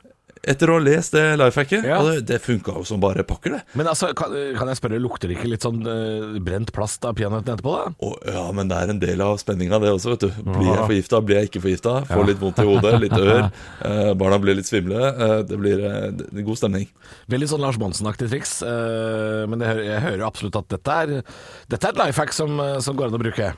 [0.42, 2.00] Etter å ha lest det lifehacket, Ja.
[2.02, 3.60] og det, det funka jo som bare pakker, det.
[3.78, 7.14] Men altså, kan, kan jeg spørre, lukter det ikke litt sånn uh, brent plast av
[7.20, 7.92] peanøttene etterpå, da?
[8.08, 10.42] Oh, ja, men det er en del av spenninga, det også, vet du.
[10.50, 11.94] Blir jeg forgifta, blir jeg ikke forgifta?
[12.10, 13.48] Får litt vondt i hodet, litt ør.
[13.86, 14.98] Uh, barna blir litt svimle.
[15.22, 16.90] Uh, det blir det god stemning.
[17.30, 21.14] Veldig sånn Lars Monsen-aktig triks, men jeg, hører- jeg hører absolutt at dette er,
[21.70, 23.54] dette er et life hack som, som går an å bruke.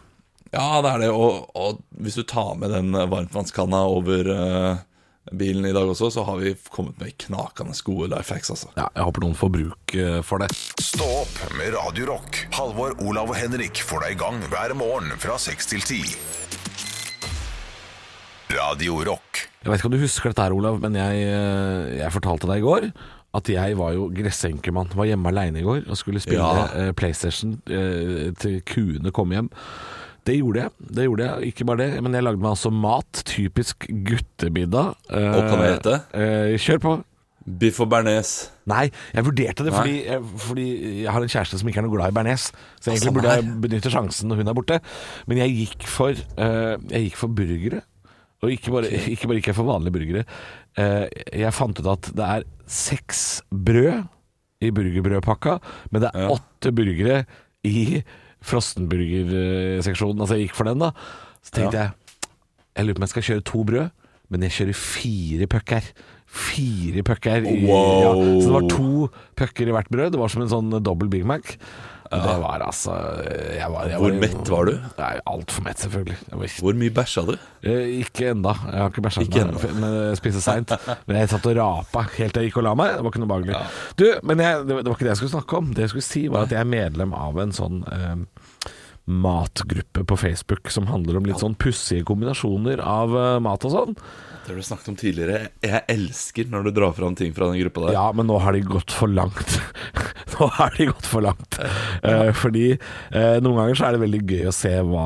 [0.54, 1.10] Ja, det er det.
[1.16, 4.82] Og, og hvis du tar med den varmtvannskanna over eh,
[5.32, 8.68] bilen i dag også, så har vi kommet med knakende gode life hacks, altså.
[8.76, 10.50] Ja, jeg håper noen får bruk eh, for det.
[10.84, 12.42] Stå opp med Radio Rock.
[12.58, 16.16] Halvor, Olav og Henrik får deg i gang hver morgen fra 6 til 10.
[18.54, 19.46] Radio Rock.
[19.64, 22.60] Jeg vet ikke om du husker dette her, Olav, men jeg, eh, jeg fortalte deg
[22.62, 22.90] i går
[23.34, 24.92] at jeg var jo gressenkemann.
[24.94, 26.68] Var hjemme aleine i går og skulle spille Ja.
[26.78, 29.48] eh, PlayStation eh, til kuene kom hjem.
[30.24, 30.72] Det gjorde jeg.
[30.96, 33.24] det gjorde jeg, Ikke bare det, men jeg lagde meg altså mat.
[33.28, 34.94] Typisk guttemiddag.
[35.12, 35.96] Eh, Og kan det hete?
[36.16, 36.94] eh, kjør på.
[37.60, 38.30] Biff og bearnés.
[38.72, 40.68] Nei, jeg vurderte det fordi jeg, fordi
[41.04, 42.46] jeg har en kjæreste som ikke er noe glad i bearnés.
[42.80, 44.78] Så egentlig Samme burde jeg benytte sjansen når hun er borte.
[45.28, 47.82] Men jeg gikk for, eh, jeg gikk for burgere.
[48.44, 50.24] Og ikke bare, ikke bare gikk jeg for vanlige burgere.
[50.80, 51.08] Eh,
[51.44, 54.08] jeg fant ut at det er seks brød
[54.64, 55.58] i burgerbrødpakka,
[55.92, 57.26] men det er åtte burgere
[57.68, 58.00] i
[58.44, 60.22] frossenburgerseksjonen.
[60.24, 60.92] Altså jeg gikk for den, da.
[61.44, 61.92] Så tenkte jeg
[62.74, 63.90] jeg lurer på om jeg skal kjøre to brød,
[64.34, 65.90] men jeg kjører fire pucker.
[66.26, 67.44] Fire pucker.
[67.46, 68.00] i- Wow.
[68.02, 70.12] Ja, så det var to pucker i hvert brød.
[70.12, 71.56] Det var som en sånn dobbel Big Mac.
[72.24, 72.94] Det var altså
[73.58, 74.74] jeg var, jeg Hvor mett var du?
[75.00, 76.18] Nei, Altfor mett, selvfølgelig.
[76.32, 77.34] Var ikke, Hvor mye bæsja du?
[77.64, 78.54] eh, ikke enda.
[78.70, 80.74] Jeg har ikke bæsja ennå, men jeg spiste seint.
[81.08, 82.96] Men jeg satt og rapa helt til jeg gikk og la meg.
[82.98, 83.62] Det var ikke noe behagelig.
[84.00, 85.74] Du, men jeg, det var det var ikke det jeg skulle snakke om.
[85.74, 88.16] Det jeg skulle si, var at jeg er medlem av en sånn eh,
[89.06, 93.98] matgruppe på Facebook som handler om litt sånn pussige kombinasjoner av eh, mat og sånn.
[94.44, 95.50] Det har du snakket om tidligere.
[95.64, 97.96] Jeg elsker når du drar fram ting fra den gruppa der.
[97.96, 99.58] Ja, men nå har de gått for langt.
[100.36, 101.60] nå har de gått for langt.
[102.04, 105.06] Eh, fordi eh, noen ganger så er det veldig gøy å se hva,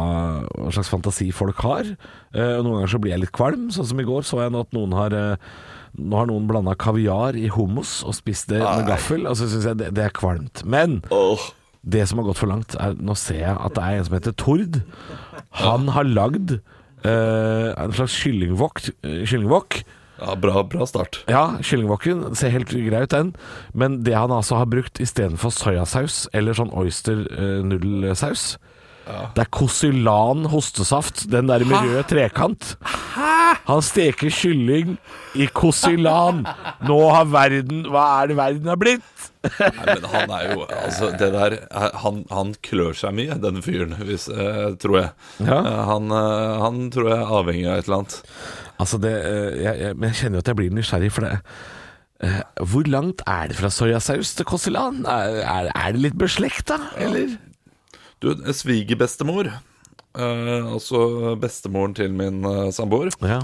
[0.50, 1.90] hva slags fantasi folk har.
[2.34, 3.68] Eh, og noen ganger så blir jeg litt kvalm.
[3.74, 5.52] Sånn som i går så jeg nå at noen har eh,
[5.98, 9.24] Nå har noen blanda kaviar i hummus og spist det med gaffel.
[9.26, 10.62] Og så syns jeg det, det er kvalmt.
[10.70, 11.46] Men Åh,
[11.88, 14.18] det som har gått for langt, er Nå ser jeg at det er en som
[14.18, 14.82] heter Tord.
[15.64, 18.84] Han har lagd uh, en slags kyllingwok.
[19.04, 19.82] eh, kyllingwok
[20.18, 21.20] ja, bra, bra start.
[21.30, 23.36] ja, Kyllingwoken ser helt grei ut, den.
[23.78, 28.56] Men det han altså har brukt istedenfor soyasaus eller sånn oyster-nudelsaus
[29.36, 32.74] Det er Kosylan hostesaft, den der med rød trekant.
[33.68, 34.98] Han steker kylling
[35.36, 36.44] i Kosylan.
[36.88, 39.08] Nå har verden Hva er det verden har blitt?
[39.48, 41.56] Nei, men han er jo Altså, det der
[42.04, 45.10] Han, han klør seg mye, den fyren, hvis, eh, tror jeg.
[45.48, 45.60] Ja.
[45.62, 48.20] Eh, han, eh, han tror jeg er avhengig av et eller annet.
[48.78, 51.36] Altså, det eh, jeg, jeg, Men jeg kjenner jo at jeg blir nysgjerrig, for det
[52.72, 55.04] Hvor langt er det fra soyasaus til Kosylan?
[55.06, 57.36] Er, er, er det litt beslekta, eller?
[58.24, 59.50] Du, svigerbestemor,
[60.18, 63.42] eh, altså bestemoren til min eh, samboer, Ja.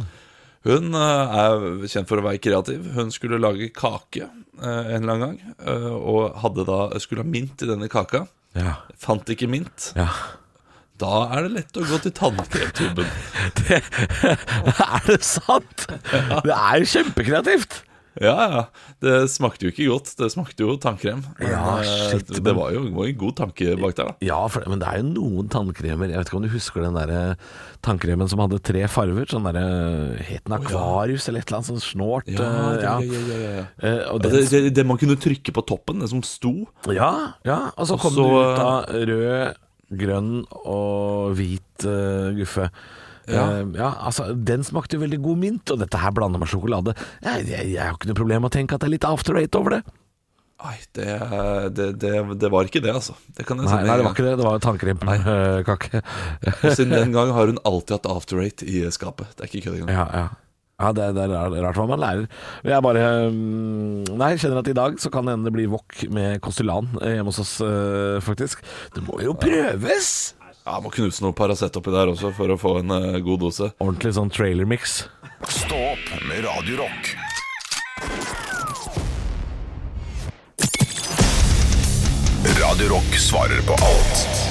[0.65, 2.87] hun eh, er kjent for å være kreativ.
[2.95, 7.61] Hun skulle lage kake eh, en eller annen gang, eh, og da, skulle ha mint
[7.61, 8.25] i denne kaka.
[8.57, 8.79] Ja.
[8.97, 9.91] Fant ikke mint.
[9.97, 10.09] ja.
[11.01, 13.07] Da er det lett å gå til tannkremtuben.
[13.57, 13.79] Det,
[14.85, 15.87] er det sant?
[15.89, 17.79] Det er jo kjempekreativt.
[18.21, 18.61] Ja, ja.
[19.01, 20.11] Det smakte jo ikke godt.
[20.19, 21.23] Det smakte jo tannkrem.
[21.39, 22.43] Men, Ja, shit, men...
[22.45, 24.15] det var jo var en god tanke bak der, da.
[24.25, 26.97] Ja, for, men det er jo noen tannkremer Jeg vet ikke om du husker den
[26.99, 27.49] der eh,
[27.85, 29.25] tannkremen som hadde tre farver?
[29.31, 29.65] Sånn derre
[30.21, 32.29] Het den Akvarius eller et eller annet sånn snålt?
[32.29, 32.95] eh, ja.
[33.01, 33.67] ja.
[33.81, 36.55] Eh, og den, det, det, det man kunne trykke på toppen, det som sto.
[36.93, 37.13] ja,
[37.47, 38.27] ja, og så kom Også...
[38.29, 42.69] det ut av rød, grønn og hvit uh, guffe.
[43.29, 43.43] Ja.
[43.59, 46.95] Eh, ja, altså Den smakte jo veldig god mint, og dette her blanda med sjokolade.
[47.23, 49.39] Jeg, jeg, jeg har ikke noe problem med å tenke at det er litt after
[49.39, 49.83] eight over det.
[50.63, 51.07] Nei, det,
[51.75, 53.17] det, det, det var ikke det, altså.
[53.35, 54.35] Det Nei, nei, det var ikke det.
[54.39, 56.03] Det var tannkremkake.
[56.53, 59.33] Og siden den gang har hun alltid hatt after eight i skapet.
[59.35, 59.97] Det er ikke kødd engang.
[59.97, 60.29] Ja, ja.
[60.81, 61.33] Ja, det, det er
[61.63, 62.23] rart, hva man lærer.
[62.65, 65.69] Jeg bare mm, Nei, jeg kjenner at i dag så kan det hende det blir
[65.71, 68.63] wok med Kostylan eh, hjemme hos oss, eh, faktisk.
[68.95, 70.33] Det må jo prøves!
[70.65, 73.71] Ja, Må knuse noe Paracet oppi der også for å få en eh, god dose.
[73.83, 75.03] Ordentlig sånn trailer mix.
[75.51, 77.11] Stå opp med Radio Rock.
[82.63, 84.42] Radio Rock svarer på alt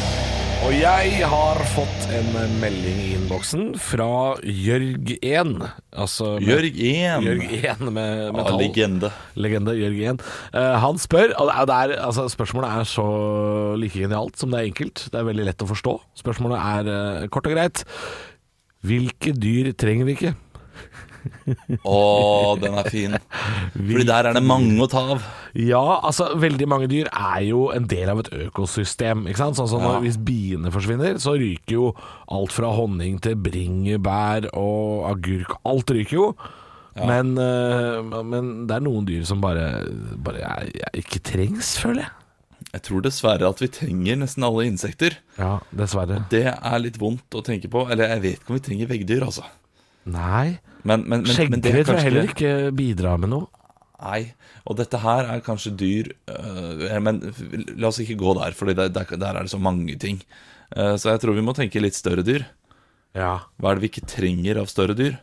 [0.63, 2.29] Og jeg har fått en
[2.63, 5.51] melding i innboksen fra Jørg1.
[5.91, 7.25] Altså med- Jørg 1.
[7.27, 8.59] Jørg 1 med Ja, metall.
[8.63, 9.11] legende.
[9.35, 10.23] Legende Jørg 1.
[10.55, 14.71] Uh, han spør, og det er, altså, spørsmålet er så like genialt som det er
[14.71, 15.09] enkelt.
[15.11, 15.99] Det er veldig lett å forstå.
[16.23, 17.85] Spørsmålet er uh, kort og greit.
[18.87, 20.35] Hvilke dyr trenger vi ikke?
[21.87, 21.99] Å,
[22.61, 23.17] den er fin.
[23.75, 25.27] Fordi der er det mange å ta av.
[25.59, 29.27] Ja, altså veldig mange dyr er jo en del av et økosystem.
[29.29, 29.59] Ikke sant?
[29.61, 29.99] Sånn som Ja.
[30.03, 31.93] Hvis biene forsvinner, så ryker jo
[32.33, 35.57] alt fra honning til bringebær og agurk.
[35.69, 36.27] Alt ryker jo.
[36.97, 39.85] Men, eh, men det er noen dyr som bare,
[40.21, 42.13] bare jeg, jeg ikke trengs, føler jeg.
[42.73, 45.17] Jeg tror dessverre at vi trenger nesten alle insekter.
[45.37, 46.23] Ja, dessverre.
[46.33, 47.85] Det er litt vondt å tenke på.
[47.93, 49.45] Eller jeg vet ikke om vi trenger veggdyr, altså.
[50.09, 50.59] Nei.
[50.83, 53.49] Men, men, men, men det tror jeg heller ikke bidrar med noe.
[54.03, 54.33] Nei.
[54.67, 57.21] Og dette her er kanskje dyr øh, Men
[57.79, 60.21] la oss ikke gå der, for der, der er det så mange ting.
[60.73, 62.47] Uh, så jeg tror vi må tenke litt større dyr.
[63.17, 63.45] Ja.
[63.61, 65.19] Hva er det vi ikke trenger av større dyr?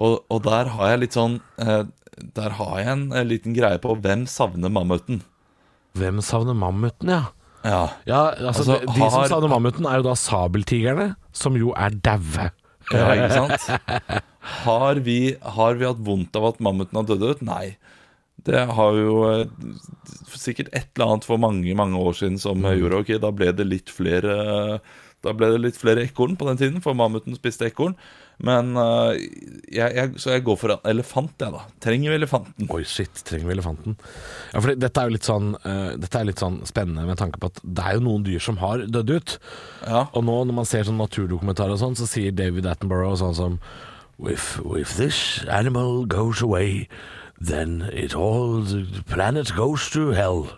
[0.00, 1.82] Og, og der har jeg litt sånn uh,
[2.38, 5.20] Der har jeg en, en, liten greie på hvem savner mammuten.
[6.00, 7.22] Hvem savner mammuten, ja?
[7.62, 7.82] Ja.
[8.08, 11.92] Ja, altså, Altså, de, de som savner mammuten, er jo da sabeltigerne, som jo er
[12.00, 12.48] daue.
[12.94, 14.22] Ja, ikke sant?
[14.62, 17.44] Har vi, har vi hatt vondt av at mammuten har dødd ut?
[17.46, 17.76] Nei.
[18.42, 19.44] Det har jo eh,
[20.34, 22.72] sikkert et eller annet for mange mange år siden som mm.
[22.80, 24.80] gjorde Ok, da ble det litt flere
[25.22, 27.94] Da ble det litt flere ekorn på den tiden, for mammuten spiste ekorn.
[28.42, 31.62] Men uh, jeg, jeg, Så jeg går for en elefant, jeg, da.
[31.84, 32.70] Trenger vi elefanten?
[32.72, 33.96] Oi, shit, trenger vi elefanten?
[34.52, 37.42] Ja, for dette er jo litt sånn, uh, dette er litt sånn spennende med tanke
[37.42, 39.38] på at det er jo noen dyr som har dødd ut.
[39.86, 40.06] Ja.
[40.10, 43.58] Og nå når man ser sånn naturdokumentarer og sånn, så sier David Attenborough sånn som
[44.22, 46.88] if, if this animal goes away,
[47.40, 50.48] then it all, the planet goes to hell.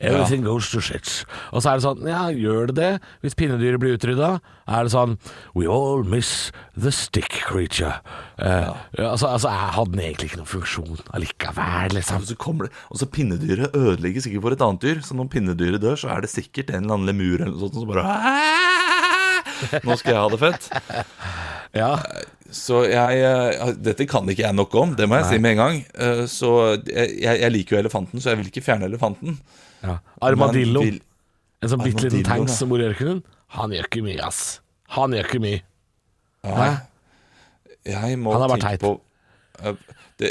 [0.00, 1.24] Everything goes to shit.
[1.50, 2.90] Og så er det sånn, ja, gjør det det?
[3.24, 4.28] Hvis pinnedyret blir utrydda,
[4.70, 5.16] er det sånn
[5.58, 7.96] We all miss the stick creature.
[8.38, 12.22] Eh, ja, altså, altså, hadde den egentlig ikke noen funksjon allikevel, liksom.
[12.22, 15.02] Og så, kommer det, og så pinnedyret ødelegger sikkert for et annet dyr.
[15.02, 17.80] Så når pinnedyret dør, så er det sikkert en eller annen lemur eller noe sånt
[17.82, 18.06] som bare
[19.82, 20.68] Nå skal jeg ha det fett.
[21.76, 21.92] Ja,
[22.54, 25.62] Så jeg eh, Dette kan ikke jeg nok om, det må jeg si med en
[25.64, 25.80] gang.
[25.98, 26.52] Eh, Så
[26.86, 29.40] jeg jeg liker jo elefanten, så jeg vil ikke fjerne elefanten.
[29.82, 29.98] Ja.
[30.22, 30.82] Armadillo.
[30.86, 31.02] Vil-
[31.62, 32.56] En sånn bitte liten tanks ja.
[32.60, 33.22] som bor i ørkenen.
[33.58, 34.60] Han gjør ikke mye, ass.
[34.94, 35.62] Han gjør ikke mye.
[36.46, 36.68] Nei.
[37.88, 38.80] Jeg må Han er bare teit.
[38.84, 39.00] på
[39.64, 39.74] eh,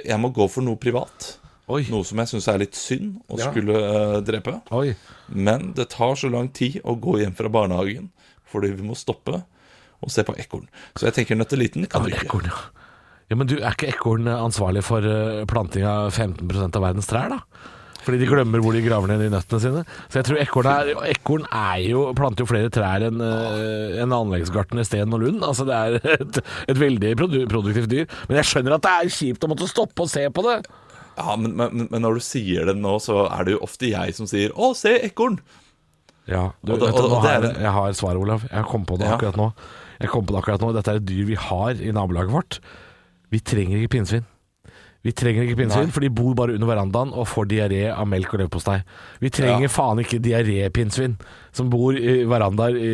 [0.05, 1.33] Jeg må gå for noe privat.
[1.67, 1.81] Oi.
[1.91, 3.49] Noe som jeg syns er litt synd å Ja.
[3.51, 4.61] skulle uh, drepe.
[4.71, 4.95] Oi.
[5.27, 8.09] Men det tar så lang tid å gå hjem fra barnehagen
[8.47, 9.41] fordi vi må stoppe
[9.99, 10.69] og se på ekorn.
[10.95, 12.55] Så jeg tenker nøtteliten kan Ja, ekorn, ja.
[13.27, 13.35] ja.
[13.35, 17.41] Men du, er ikke ekorn ansvarlig for eh, planting av 15% av verdens trær, da?
[18.07, 19.83] Fordi de glemmer hvor de graver ned de nøttene sine.
[20.07, 24.15] Så jeg tror ekorn er, ekorn er jo, planter jo flere trær enn uh, en
[24.15, 25.43] anleggsgartner Sten og Lund.
[25.43, 26.41] Altså Det er et,
[26.71, 28.07] et veldig produ produktivt dyr.
[28.29, 30.61] Men jeg skjønner at det er kjipt å måtte stoppe og se på det.
[31.17, 34.15] Ja, men, men, men når du sier det nå, så er det jo ofte jeg
[34.15, 35.39] som sier 'Å, se ekorn'.
[36.27, 38.43] Ja, du, Og og, vet du, har jeg, har svaret, Olav.
[38.51, 39.51] Jeg kom på det akkurat nå.
[39.97, 40.71] Jeg kom på det akkurat nå.
[40.75, 42.59] Dette er et dyr vi har i nabolaget vårt.
[43.33, 44.27] Vi trenger ikke pinnsvin.
[45.05, 48.33] Vi trenger ikke pinnsvin, for de bor bare under verandaen og får diaré av melk
[48.33, 48.79] og leverpostei.
[49.21, 49.71] Vi trenger Ja.
[49.71, 51.15] faen ikke diarépinnsvin
[51.55, 52.91] som bor i verandaer i,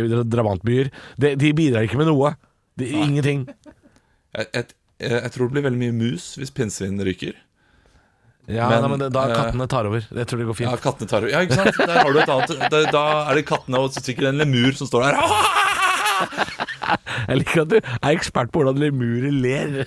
[0.00, 0.90] i drabantbyer.
[1.20, 2.32] De, de bidrar ikke med noe.
[2.76, 3.44] De, ingenting.
[4.36, 4.64] Jeg, jeg,
[5.00, 7.36] jeg, tror det blir veldig mye mus hvis pinnsvin ryker.
[8.46, 10.04] Ja, Men, nei, men det, da eh, kattene tar over.
[10.06, 10.82] Jeg tror det går Ja, fint.
[10.84, 11.80] kattene tar Ja, ikke sant?
[11.82, 14.86] Der har du et annet Da, da er det kattene og sikkert en lemur som
[14.86, 15.18] står der.
[17.26, 19.80] Jeg liker at du er ekspert på hvordan lemurer ler.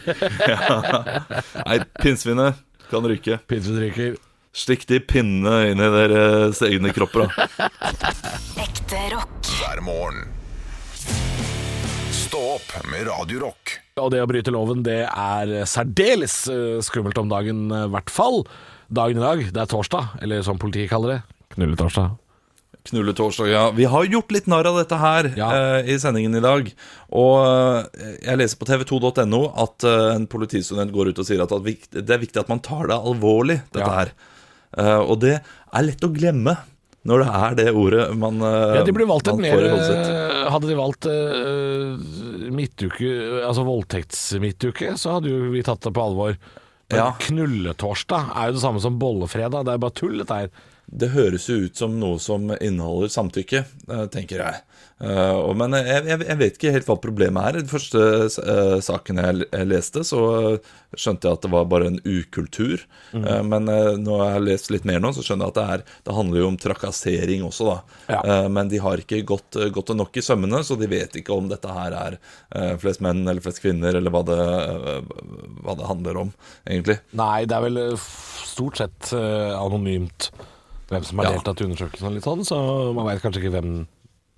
[1.67, 3.39] Nei, pinnsvinet kan ryke.
[3.49, 4.17] Pinnsvin ryker.
[4.56, 7.69] Stikk de pinnene inn i deres egne kropper, da.
[8.63, 9.52] Ekte rock.
[9.60, 10.25] hver morgen.
[12.13, 13.78] Stå opp med Radiorock.
[13.99, 18.43] Og det å bryte loven, det er særdeles eh, skummelt om dagen, i hvert fall.
[18.89, 21.19] Dagen i dag, det er torsdag, eller som politiet kaller det,
[21.56, 22.15] knulletorsdag.
[22.87, 23.63] Knulletorsdag, ja.
[23.75, 25.49] Vi har gjort litt narr av dette her Ja.
[25.79, 26.71] eh, i sendingen i dag.
[27.11, 27.35] Og
[27.99, 31.63] eh, jeg leser på tv2.no at eh, en politistudent går ut og sier at at
[31.91, 33.89] det er viktig at man tar det alvorlig, dette Ja.
[33.99, 34.13] her.
[34.77, 36.55] Eh, og det er lett å glemme
[37.09, 40.67] når det er det ordet man eh, Ja, de blir valgt et mer eh, Hadde
[40.67, 41.05] de valgt
[42.53, 43.11] midtuke,
[43.45, 46.35] altså voldtektsmidtuke, så hadde jo vi tatt det på alvor.
[46.89, 47.11] Men Ja.
[47.21, 49.65] knulletorsdag er jo det samme som bollefredag.
[49.65, 50.49] Det er bare tull, dette her.
[50.89, 54.63] Det høres jo ut som noe som inneholder samtykke, eh, tenker jeg.
[54.99, 57.58] Eh, men jeg, vet ikke helt hva problemet er.
[57.58, 60.21] I den første eh, saken jeg, leste, så
[60.97, 62.84] skjønte jeg at det var bare en ukultur.
[63.15, 65.86] Eh, men når jeg har lest litt mer nå, så skjønner jeg at det, er,
[66.10, 67.78] det handler jo om trakassering også, da.
[68.10, 68.21] Ja.
[68.52, 71.71] Men de har ikke gått, gått nok i sømmene, så de vet ikke om dette
[71.73, 72.19] her er
[72.82, 74.39] flest menn eller flest kvinner, eller hva det,
[75.63, 76.32] hva det handler om,
[76.65, 76.99] egentlig.
[77.17, 80.32] Nei, det er vel stort sett anonymt
[80.89, 81.36] hvem som har Ja.
[81.38, 82.58] deltatt i undersøkelsen og litt sånn, så
[82.95, 83.88] man veit kanskje ikke hvem,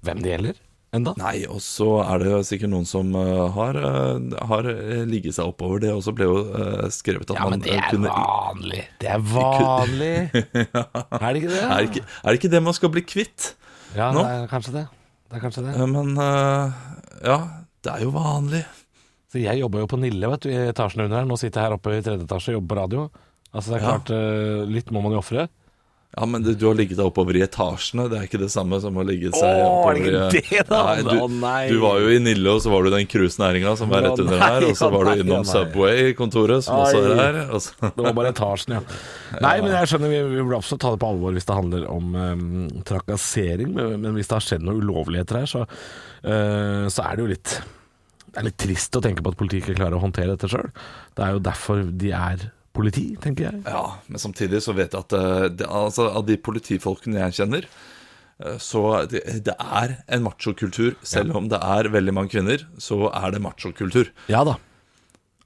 [0.04, 0.60] hvem det gjelder.
[0.94, 1.14] enda.
[1.16, 5.48] Nei, og så er det sikkert noen som uh, har, uh, har eh, ligget seg
[5.48, 5.94] oppover det.
[5.96, 8.82] Og så ble jo uh, skrevet at Ja, man men det er vanlig.
[9.00, 10.12] Det er vanlig.
[10.36, 11.64] Er det ikke det?
[11.64, 13.54] er, ikke, er det ikke det man skal bli kvitt?
[13.96, 14.20] Ja, nå?
[14.28, 14.86] det er kanskje det.
[15.32, 15.88] Det er kanskje det.
[15.96, 16.12] Men
[17.24, 17.38] ja,
[17.88, 18.66] det er jo vanlig.
[19.32, 21.26] Så jeg jobber jo på Nille, vet du, i etasjen under her.
[21.30, 23.06] Nå sitter jeg her oppe i tredje etasje og jobber på radio.
[23.56, 23.92] Altså det er Ja.
[23.96, 25.48] klart, eh, litt må man jo ofre.
[26.12, 28.10] Ja, men du, du har ligget deg oppover i etasjene.
[28.12, 30.65] Det er ikke det samme som å ligge seg Åh, er oppover det ikke det
[30.67, 30.82] da?
[30.89, 31.62] Nei, du, Å, nei.
[31.71, 34.10] du var jo i Nille, og så var du i den cruisenæringa som er Å,
[34.10, 34.65] rett under nei, her.
[34.67, 35.54] Og så å, var nei, du innom nei.
[35.54, 37.39] Subway-kontoret, som også er her.
[37.47, 38.84] Og så, Det var bare etasjen, ja.
[39.47, 41.88] Nei, men jeg skjønner, vi, vi burde absolutt ta det på alvor hvis det handler
[41.95, 42.45] om eh,
[42.91, 43.71] trakassering.
[43.80, 45.63] Men, men hvis det har skjedd noen ulovligheter her, så,
[46.28, 47.56] eh, så er det jo litt
[48.32, 50.67] Det er litt trist å tenke på at politiet ikke klarer å håndtere dette sjøl.
[51.15, 53.62] Det er jo derfor de er politi, tenker jeg.
[53.70, 57.70] ja, men samtidig så vet jeg at eh, det, altså, av de politifolkene jeg kjenner,
[58.41, 60.98] eh, så det, det er en machokultur.
[61.06, 64.12] Selv om det er veldig mange kvinner, så er det machokultur.
[64.32, 64.58] Ja da.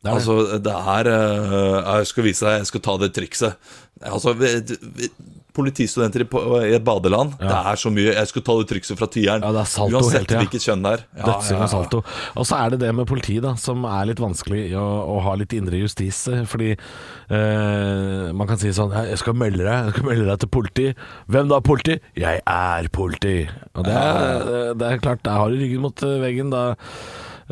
[0.05, 0.19] Det er.
[0.19, 3.71] Altså, det er uh, Jeg skal vise deg, jeg skal ta det trikset.
[4.05, 4.51] Altså, vi,
[4.99, 5.09] vi,
[5.55, 8.11] Politistudenter i, på, i et badeland, det er så mye.
[8.15, 9.45] Jeg skulle ta det trikset fra tieren.
[9.45, 10.41] Ja, det er salto Uansett Uansett ja.
[10.43, 11.03] hvilket kjønn det er.
[11.15, 12.01] Ja, Dødsing ja, og salto.
[12.35, 15.35] Og så er det det med politi, da, som er litt vanskelig å, å ha
[15.39, 16.21] litt indre justis.
[16.31, 20.41] eh, Fordi eh, man kan si sånn Jeg skal melde deg, jeg skal melde deg
[20.43, 20.87] til politi.
[21.31, 21.99] Hvem da, politi?
[22.19, 23.35] Jeg er politi.
[23.75, 26.51] Og det er, det er klart, der har du ryggen mot eh, veggen.
[26.53, 26.65] Da,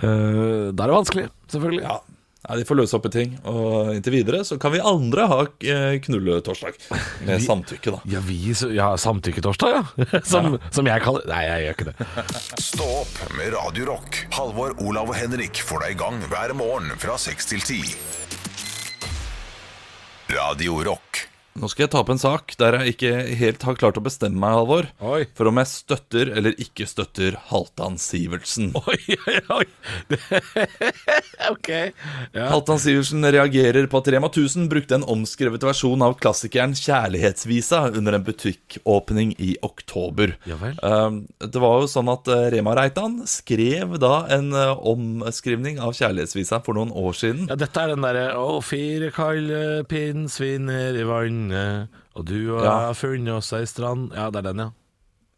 [0.02, 1.86] eh, da er det vanskelig, selvfølgelig.
[1.88, 2.00] Ja.
[2.44, 3.36] Nei, De får løse opp i ting.
[3.48, 6.80] Og inntil videre så kan vi andre ha eh, knulletorsdag.
[7.28, 8.02] Med samtykke, da.
[8.12, 8.40] Ja, vi
[8.76, 9.84] ja, Samtykketorsdag, ja.
[10.34, 11.96] Som, som jeg kaller Nei, jeg gjør ikke det.
[12.64, 14.24] Stå opp med Radio Rock.
[14.36, 17.96] Halvor, Olav og Henrik får deg i gang hver morgen fra 6 til 10.
[20.34, 21.33] Radio Rock.
[21.54, 24.40] Nå skal jeg ta opp en sak der jeg ikke helt har klart å bestemme
[24.42, 24.88] meg, Halvor.
[25.06, 25.28] Oi.
[25.38, 28.72] For om jeg støtter eller ikke støtter Halvdan Sivertsen.
[28.84, 29.66] Oi, oi, oi.
[31.54, 31.70] ok.
[32.34, 32.48] Ja.
[32.50, 38.18] Halvdan Sivertsen reagerer på at Rema 1000 brukte en omskrevet versjon av klassikeren 'Kjærlighetsvisa' under
[38.18, 40.36] en butikkåpning i oktober.
[40.50, 40.74] Ja vel.
[40.82, 45.94] Um, det var jo sånn at eh, Rema Reitan skrev da en eh, omskrivning av
[45.94, 47.46] 'Kjærlighetsvisa' for noen år siden.
[47.54, 51.06] Ja, dette er den derre Å, fire kalde pinnsvin ned i
[51.50, 52.94] vannet, og du har Ja.
[52.94, 54.72] funnet oss ei strand Ja, det er den, ja.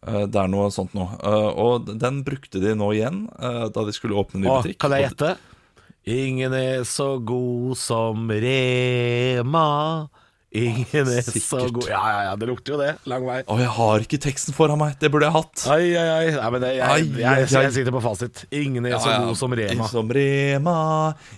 [0.08, 1.10] Eh, Det er noe sånt nå.
[1.24, 4.80] Eh, Og den brukte de nå igjen eh, da de skulle åpne ny butikk.
[4.80, 5.38] kan jeg gjette?
[6.06, 10.08] Ingen er så god som Rema.
[10.54, 12.96] Ingen er så god Ja, ja, ja, det lukter jo det.
[13.06, 13.42] Lang vei.
[13.44, 15.00] Å, jeg har ikke teksten foran meg.
[15.00, 15.66] Det burde jeg hatt.
[15.68, 16.30] Ai, ai, ai.
[16.38, 18.46] Nei, men det, jeg, jeg, jeg, jeg, sitter på fasit.
[18.52, 19.40] Ingen er så god ja.
[19.42, 19.90] som Rema.
[19.92, 20.78] Som Rema,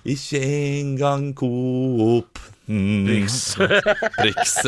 [0.03, 2.43] ikke engang Coop.
[2.67, 3.55] Prix.
[4.19, 4.57] Prix.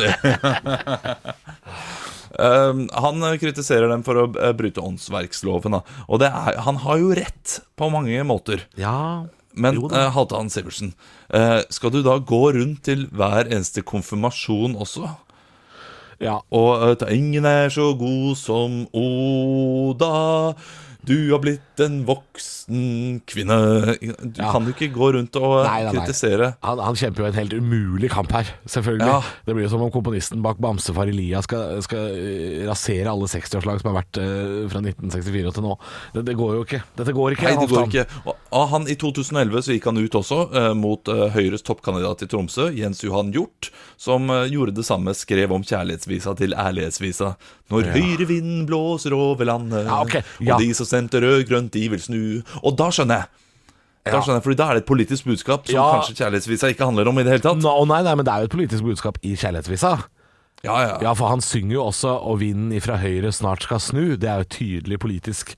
[2.40, 5.74] Um, han kritiserer dem for å eh, bryte åndsverksloven.
[5.74, 5.80] Da.
[6.06, 8.62] Og det er, han har jo rett på mange måter.
[8.80, 9.26] Ja.
[9.50, 10.94] Men uh, Halvdan Sivertsen,
[11.34, 15.10] uh, skal du da gå rundt til hver eneste konfirmasjon også?
[16.22, 16.38] ja.
[16.54, 20.54] Og uh, ingen er så god som Oda.
[21.02, 23.56] Du har blitt en voksen kvinne.
[24.00, 24.52] Du Ja.
[24.52, 26.00] kan jo ikke gå rundt og Nei, nei, nei.
[26.00, 26.54] kritisere.
[26.62, 29.06] Han, han kjemper jo en helt umulig kamp her, selvfølgelig.
[29.06, 29.20] Ja.
[29.46, 33.80] Det blir jo som om komponisten bak Bamsefar Elia skal, skal eh, rasere alle 60-årslag
[33.82, 35.76] som har vært uh, fra 1964 til nå.
[36.14, 36.82] Det, det går jo ikke.
[37.00, 37.48] Dette går ikke.
[37.50, 38.06] Nei, det går ikke.
[38.26, 42.22] Og, og han, I 2011 så gikk han ut også uh, mot uh, Høyres toppkandidat
[42.26, 47.34] i Tromsø, Jens Johan Hjort, som gjorde det samme, skrev om kjærlighetsvisa til ærlighetsvisa.
[47.70, 50.22] Når høyrevinden blåser over landet, Ja, okay.
[50.42, 50.54] Ja.
[50.56, 52.20] og de som stemte rød-grønt, de vil snu.
[52.62, 53.26] Og da skjønner jeg.
[54.10, 55.88] Da skjønner jeg, fordi da er det et politisk budskap som Ja.
[56.00, 57.60] kanskje kjærlighetsvisa ikke handler om i det hele tatt.
[57.62, 59.92] Nå, nei, nei, men det er jo et politisk budskap i Kjærlighetsvisa.
[60.64, 60.96] Ja, ja.
[61.00, 64.16] Ja, for han synger jo også 'Og vinden ifra høyre snart skal snu'.
[64.20, 65.54] Det er jo et tydelig politisk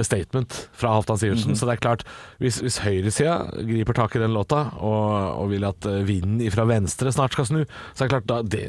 [0.00, 1.54] statement fra Halvdan Sivertsen.
[1.54, 2.02] Så det er klart,
[2.40, 6.66] hvis, hvis høyresida griper tak i den låta og, og vil at eh, vinden ifra
[6.66, 8.64] venstre snart skal snu, så er det klart da, det,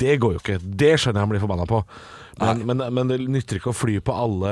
[0.00, 0.58] det går jo ikke.
[0.62, 1.82] Det skjønner jeg han blir forbanna på.
[2.38, 4.50] Men, men, men det nytter ikke å fly på alle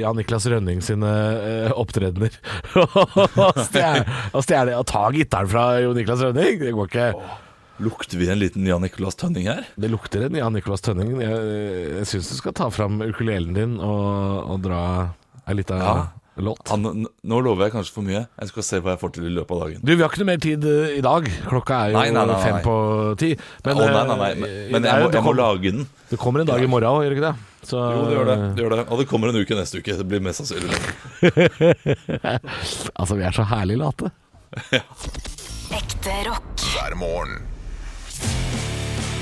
[0.00, 2.34] Jan Niklas Rønning sine eh, opptredener.
[4.34, 6.58] og stjele og ta gitaren fra Jo Niklas Rønning.
[6.64, 7.08] Det går ikke.
[7.82, 9.64] Lukter vi en liten Jan Nicolas Tønning her?
[9.80, 11.14] Det lukter en Jan Nicolas Tønning.
[11.22, 11.38] Jeg,
[11.96, 14.82] jeg syns du skal ta fram ukulelen din og, og dra
[15.46, 15.94] ei lita Ja.
[16.36, 16.68] Låt.
[16.72, 18.22] Han, n- nå lover jeg kanskje for mye.
[18.40, 19.80] Jeg skal se hva jeg får til i løpet av dagen.
[19.84, 21.28] Du, vi har ikke noe mer tid eh, i dag.
[21.50, 22.42] Klokka er jo Nei, nei, nei, nei.
[22.46, 22.74] fem på
[23.20, 23.30] ti.
[23.66, 24.30] Men, oh, nei, nei, nei.
[24.32, 24.38] eh,
[24.72, 25.84] Men, men jeg må, jeg må lage den.
[26.12, 27.36] Det kommer en dag i morgen òg, gjør det ikke det?
[27.68, 28.36] Så, Jo, det gjør det.
[28.56, 28.80] det gjør det.
[28.88, 29.92] Og det kommer en uke neste uke.
[30.00, 30.80] Det blir mest sannsynlig.
[32.98, 34.06] Altså, vi er så herlig late.
[35.72, 36.50] Ekte rock.
[36.74, 37.34] hver morgen.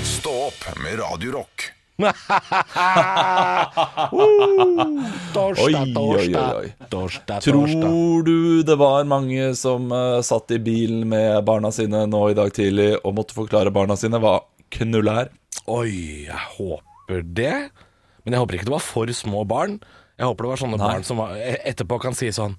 [0.04, 1.30] Stå opp med Radio
[4.10, 5.10] Rock.
[5.34, 7.40] Torsdag, torsdag, torsdag.
[7.44, 12.36] Tror du det var mange som uh, satt i bilen med barna sine nå i
[12.38, 14.38] dag tidlig og måtte forklare barna sine hva
[14.76, 15.30] knull er?
[15.70, 17.54] Oi, jeg håper det.
[18.24, 19.78] Men jeg håper ikke det var for små barn.
[20.20, 20.90] Jeg håper det var sånne Nei.
[20.92, 22.58] barn som var, e- etterpå kan si sånn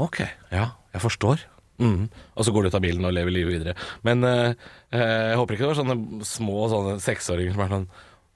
[0.00, 1.42] Ok, ja, jeg forstår.
[1.82, 2.06] Mm.
[2.08, 3.74] Og så går du ut av bilen og lever livet videre.
[4.06, 4.52] Men uh,
[4.94, 7.88] jeg håper ikke det var sånne små sånne seksåringer som er sånn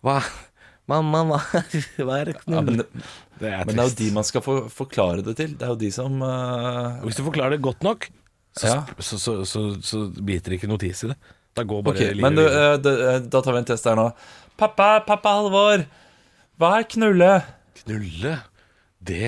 [0.04, 0.18] Hva?
[0.86, 1.40] Mamma, hva,
[2.06, 3.06] hva er det Ja, men, knull?
[3.40, 5.56] Det er men det er jo de man skal for, forklare det til.
[5.58, 7.02] Det er jo de som uh...
[7.04, 8.06] Hvis du forklarer det godt nok,
[8.56, 8.76] så, Ja.
[8.98, 11.18] så, så, så, så biter det ikke notis i det.
[11.56, 14.06] Da går bare okay, livet men du, uh, da tar vi en test her nå.
[14.56, 15.84] Pappa, pappa Halvor,
[16.60, 17.32] hva er knulle?
[17.82, 18.38] Knulle,
[19.04, 19.26] det,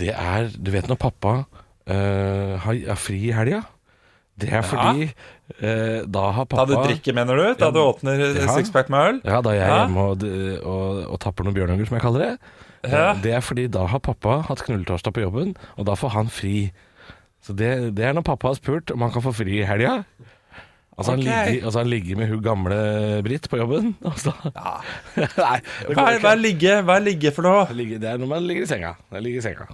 [0.00, 3.64] det er Du vet når pappa uh, har, er fri i helga?
[4.40, 5.06] Det er fordi
[5.60, 7.44] eh, da har pappa Da du drikker, mener du?
[7.60, 8.22] Da du åpner
[8.56, 9.18] sixpack med øl?
[9.28, 10.24] Ja, da jeg er hjemme og,
[10.64, 12.30] og, og tapper noen bjørnunger, som jeg kaller det.
[12.88, 13.10] Ja.
[13.12, 16.32] Eh, Det er fordi da har pappa hatt knulletorsdag på jobben, og da får han
[16.32, 16.72] fri.
[17.44, 20.00] Så det, det er når pappa har spurt om han kan få fri i helga.
[20.92, 21.24] Altså, okay.
[21.24, 22.80] han ligger, altså han ligger med hun gamle
[23.24, 23.94] Britt på jobben.
[24.10, 24.32] Altså.
[24.48, 24.74] Ja.
[25.16, 25.60] Nei,
[25.92, 27.64] Hva er, hva er ligge, hva er ligge for noe?
[27.76, 28.92] Ligge, Det er når man ligger i senga.
[29.12, 29.68] Det ligger i senga.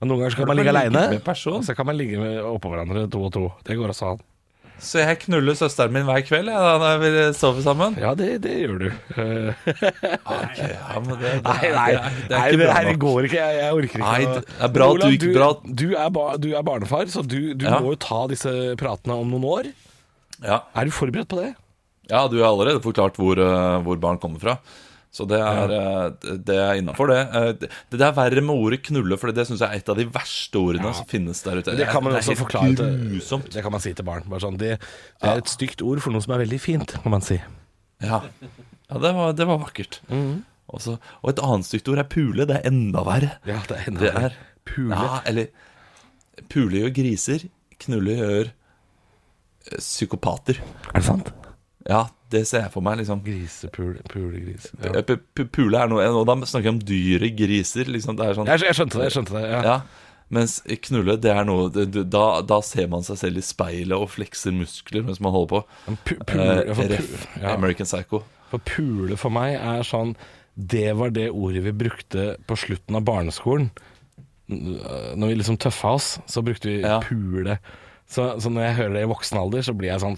[0.00, 2.16] Og Noen ganger kan man ligge aleine, og så kan man ligge
[2.48, 3.46] oppå hverandre to og to.
[3.68, 4.20] Det går også an.
[4.80, 7.98] Så jeg knuller søsteren min hver kveld jeg, da når vi sover sammen?
[8.00, 8.86] Ja, det, det gjør du.
[9.60, 11.90] Ja, det, det, Nei, nei,
[12.30, 13.36] det, er, er her går ikke.
[13.42, 14.00] Jeg, jeg orker ikke.
[14.06, 15.48] Nei, det er bra at du ikke- bra
[15.82, 17.76] du, er ba, du er barnefar, så du, du Ja.
[17.84, 19.68] må jo ta disse pratene om noen år.
[20.40, 20.62] Ja.
[20.74, 21.52] Er du forberedt på det?
[22.10, 24.56] ja, du har allerede forklart hvor, eh, hvor barn kommer fra.
[25.10, 26.34] Så det er, ja.
[26.38, 27.20] det er innafor, det.
[27.34, 27.68] Eh, det.
[27.90, 30.60] Det er verre med ordet 'knulle', for det syns jeg er et av de verste
[30.60, 31.74] ordene som finnes der ute.
[31.74, 33.40] Det kan man det også forklare til.
[33.50, 34.22] Det kan man si til barn.
[34.38, 37.26] Sånn, det, det er et stygt ord for noe som er veldig fint, kan man
[37.26, 37.40] si.
[38.00, 40.00] Ja, ja det, var, det var vakkert.
[40.08, 40.46] Mhm.
[40.70, 42.46] Også, og et annet stygt ord er pule.
[42.46, 43.32] Det er enda verre.
[43.48, 44.30] Ja, det er enda verre.
[44.30, 44.38] er
[44.70, 44.94] Pule.
[44.94, 45.48] Ja, eller
[46.50, 47.44] Pule gjør griser,
[47.82, 50.60] knulle gjør eh, psykopater.
[50.92, 51.32] Er det sant?
[51.88, 52.98] Ja, det ser jeg for meg.
[52.98, 54.68] liksom Grisepule, pulegris.
[54.82, 54.92] Ja.
[54.98, 57.84] Eh, pu- pu- Pule er noe Og da snakker jeg om dyre griser.
[57.90, 59.08] Liksom, det er sånn Jeg, jeg skjønte det.
[59.08, 59.62] jeg skjønte det ja.
[59.66, 59.80] Ja,
[60.30, 61.68] Mens knulle, det er noe
[62.06, 65.62] da, da ser man seg selv i speilet og flekser muskler mens man holder på.
[66.06, 67.54] Pu- pule, Eh, for, ref ja.
[67.56, 68.22] American Psycho.
[68.50, 70.14] for pule for meg er sånn
[70.56, 73.70] Det var det ordet vi brukte på slutten av barneskolen.
[74.50, 77.00] Når vi liksom tøffa oss, så brukte vi Ja.
[77.00, 77.58] pule.
[78.10, 80.16] Så, så når jeg hører det i voksen alder, så blir jeg sånn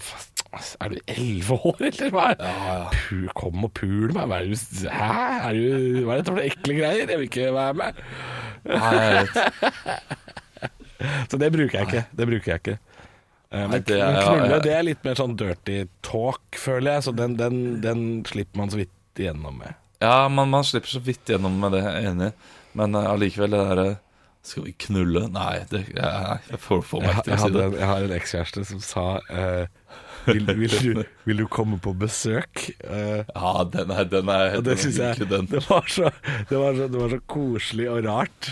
[0.53, 2.25] "Faen, Er du elleve år, eller hva?
[2.39, 4.27] Ja, Pu, kom og pul meg.
[4.29, 5.11] Hva er, du, hæ?
[5.49, 7.09] Er du, hva er dette for ekle greier?
[7.09, 8.01] Jeg vil ikke være med.
[8.69, 10.23] Nei, jeg vet.
[11.31, 12.03] Så det bruker jeg ikke.
[12.15, 12.77] Det bruker jeg ikke.
[13.53, 14.59] Eh, Men, det men knulle, ja, ja.
[14.63, 17.03] det er litt mer sånn dirty talk, føler jeg.
[17.09, 19.75] Så den, den, den slipper man så vidt igjennom med.
[20.03, 22.31] Ja, man, man slipper så vidt igjennom med det, jeg er enig.
[22.77, 23.89] Men eh, allikevel, det derre
[24.43, 25.27] Skal vi knulle?
[25.31, 27.67] Nei, det, jeg, jeg får, får meg ikke til å si det.
[27.79, 29.67] jeg har en ekskjæreste som sa eh,
[30.25, 32.65] vil, vil, du, vil du komme på besøk?
[32.83, 35.47] Uh, Ja, den er, den er, den det er jeg den.
[35.51, 36.11] det var, så,
[36.49, 38.51] det, var så, det var så koselig og rart.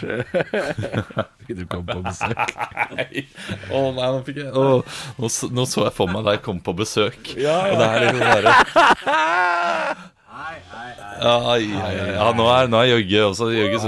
[1.47, 2.55] vil du komme på besøk?
[2.95, 3.25] Nei.
[3.71, 6.63] Å nei, nå fikk jeg oh, nå, så- nå så jeg for meg deg komme
[6.65, 7.33] på besøk.
[7.39, 7.73] Ja, ja.
[7.73, 12.13] Og det er liksom bare Ja, ai, ai, ai.
[12.15, 13.49] ja nå er, nå er Jogge også.
[13.55, 13.81] Jogge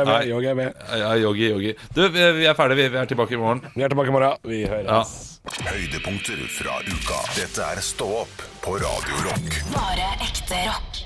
[0.00, 0.26] er med.
[0.30, 0.80] Jogge er med.
[1.02, 1.74] Ja, Yogi.
[1.94, 2.82] Du, vi, vi er ferdige.
[2.82, 3.62] Vi, vi er tilbake i morgen.
[3.76, 4.42] Vi er tilbake i morgen.
[4.48, 4.88] Vi høres.
[4.88, 5.28] Ja.
[5.68, 7.22] Høydepunkter fra uka.
[7.38, 9.56] Dette er Stå opp på Radio Rock.
[9.74, 11.01] Bare ekte rock.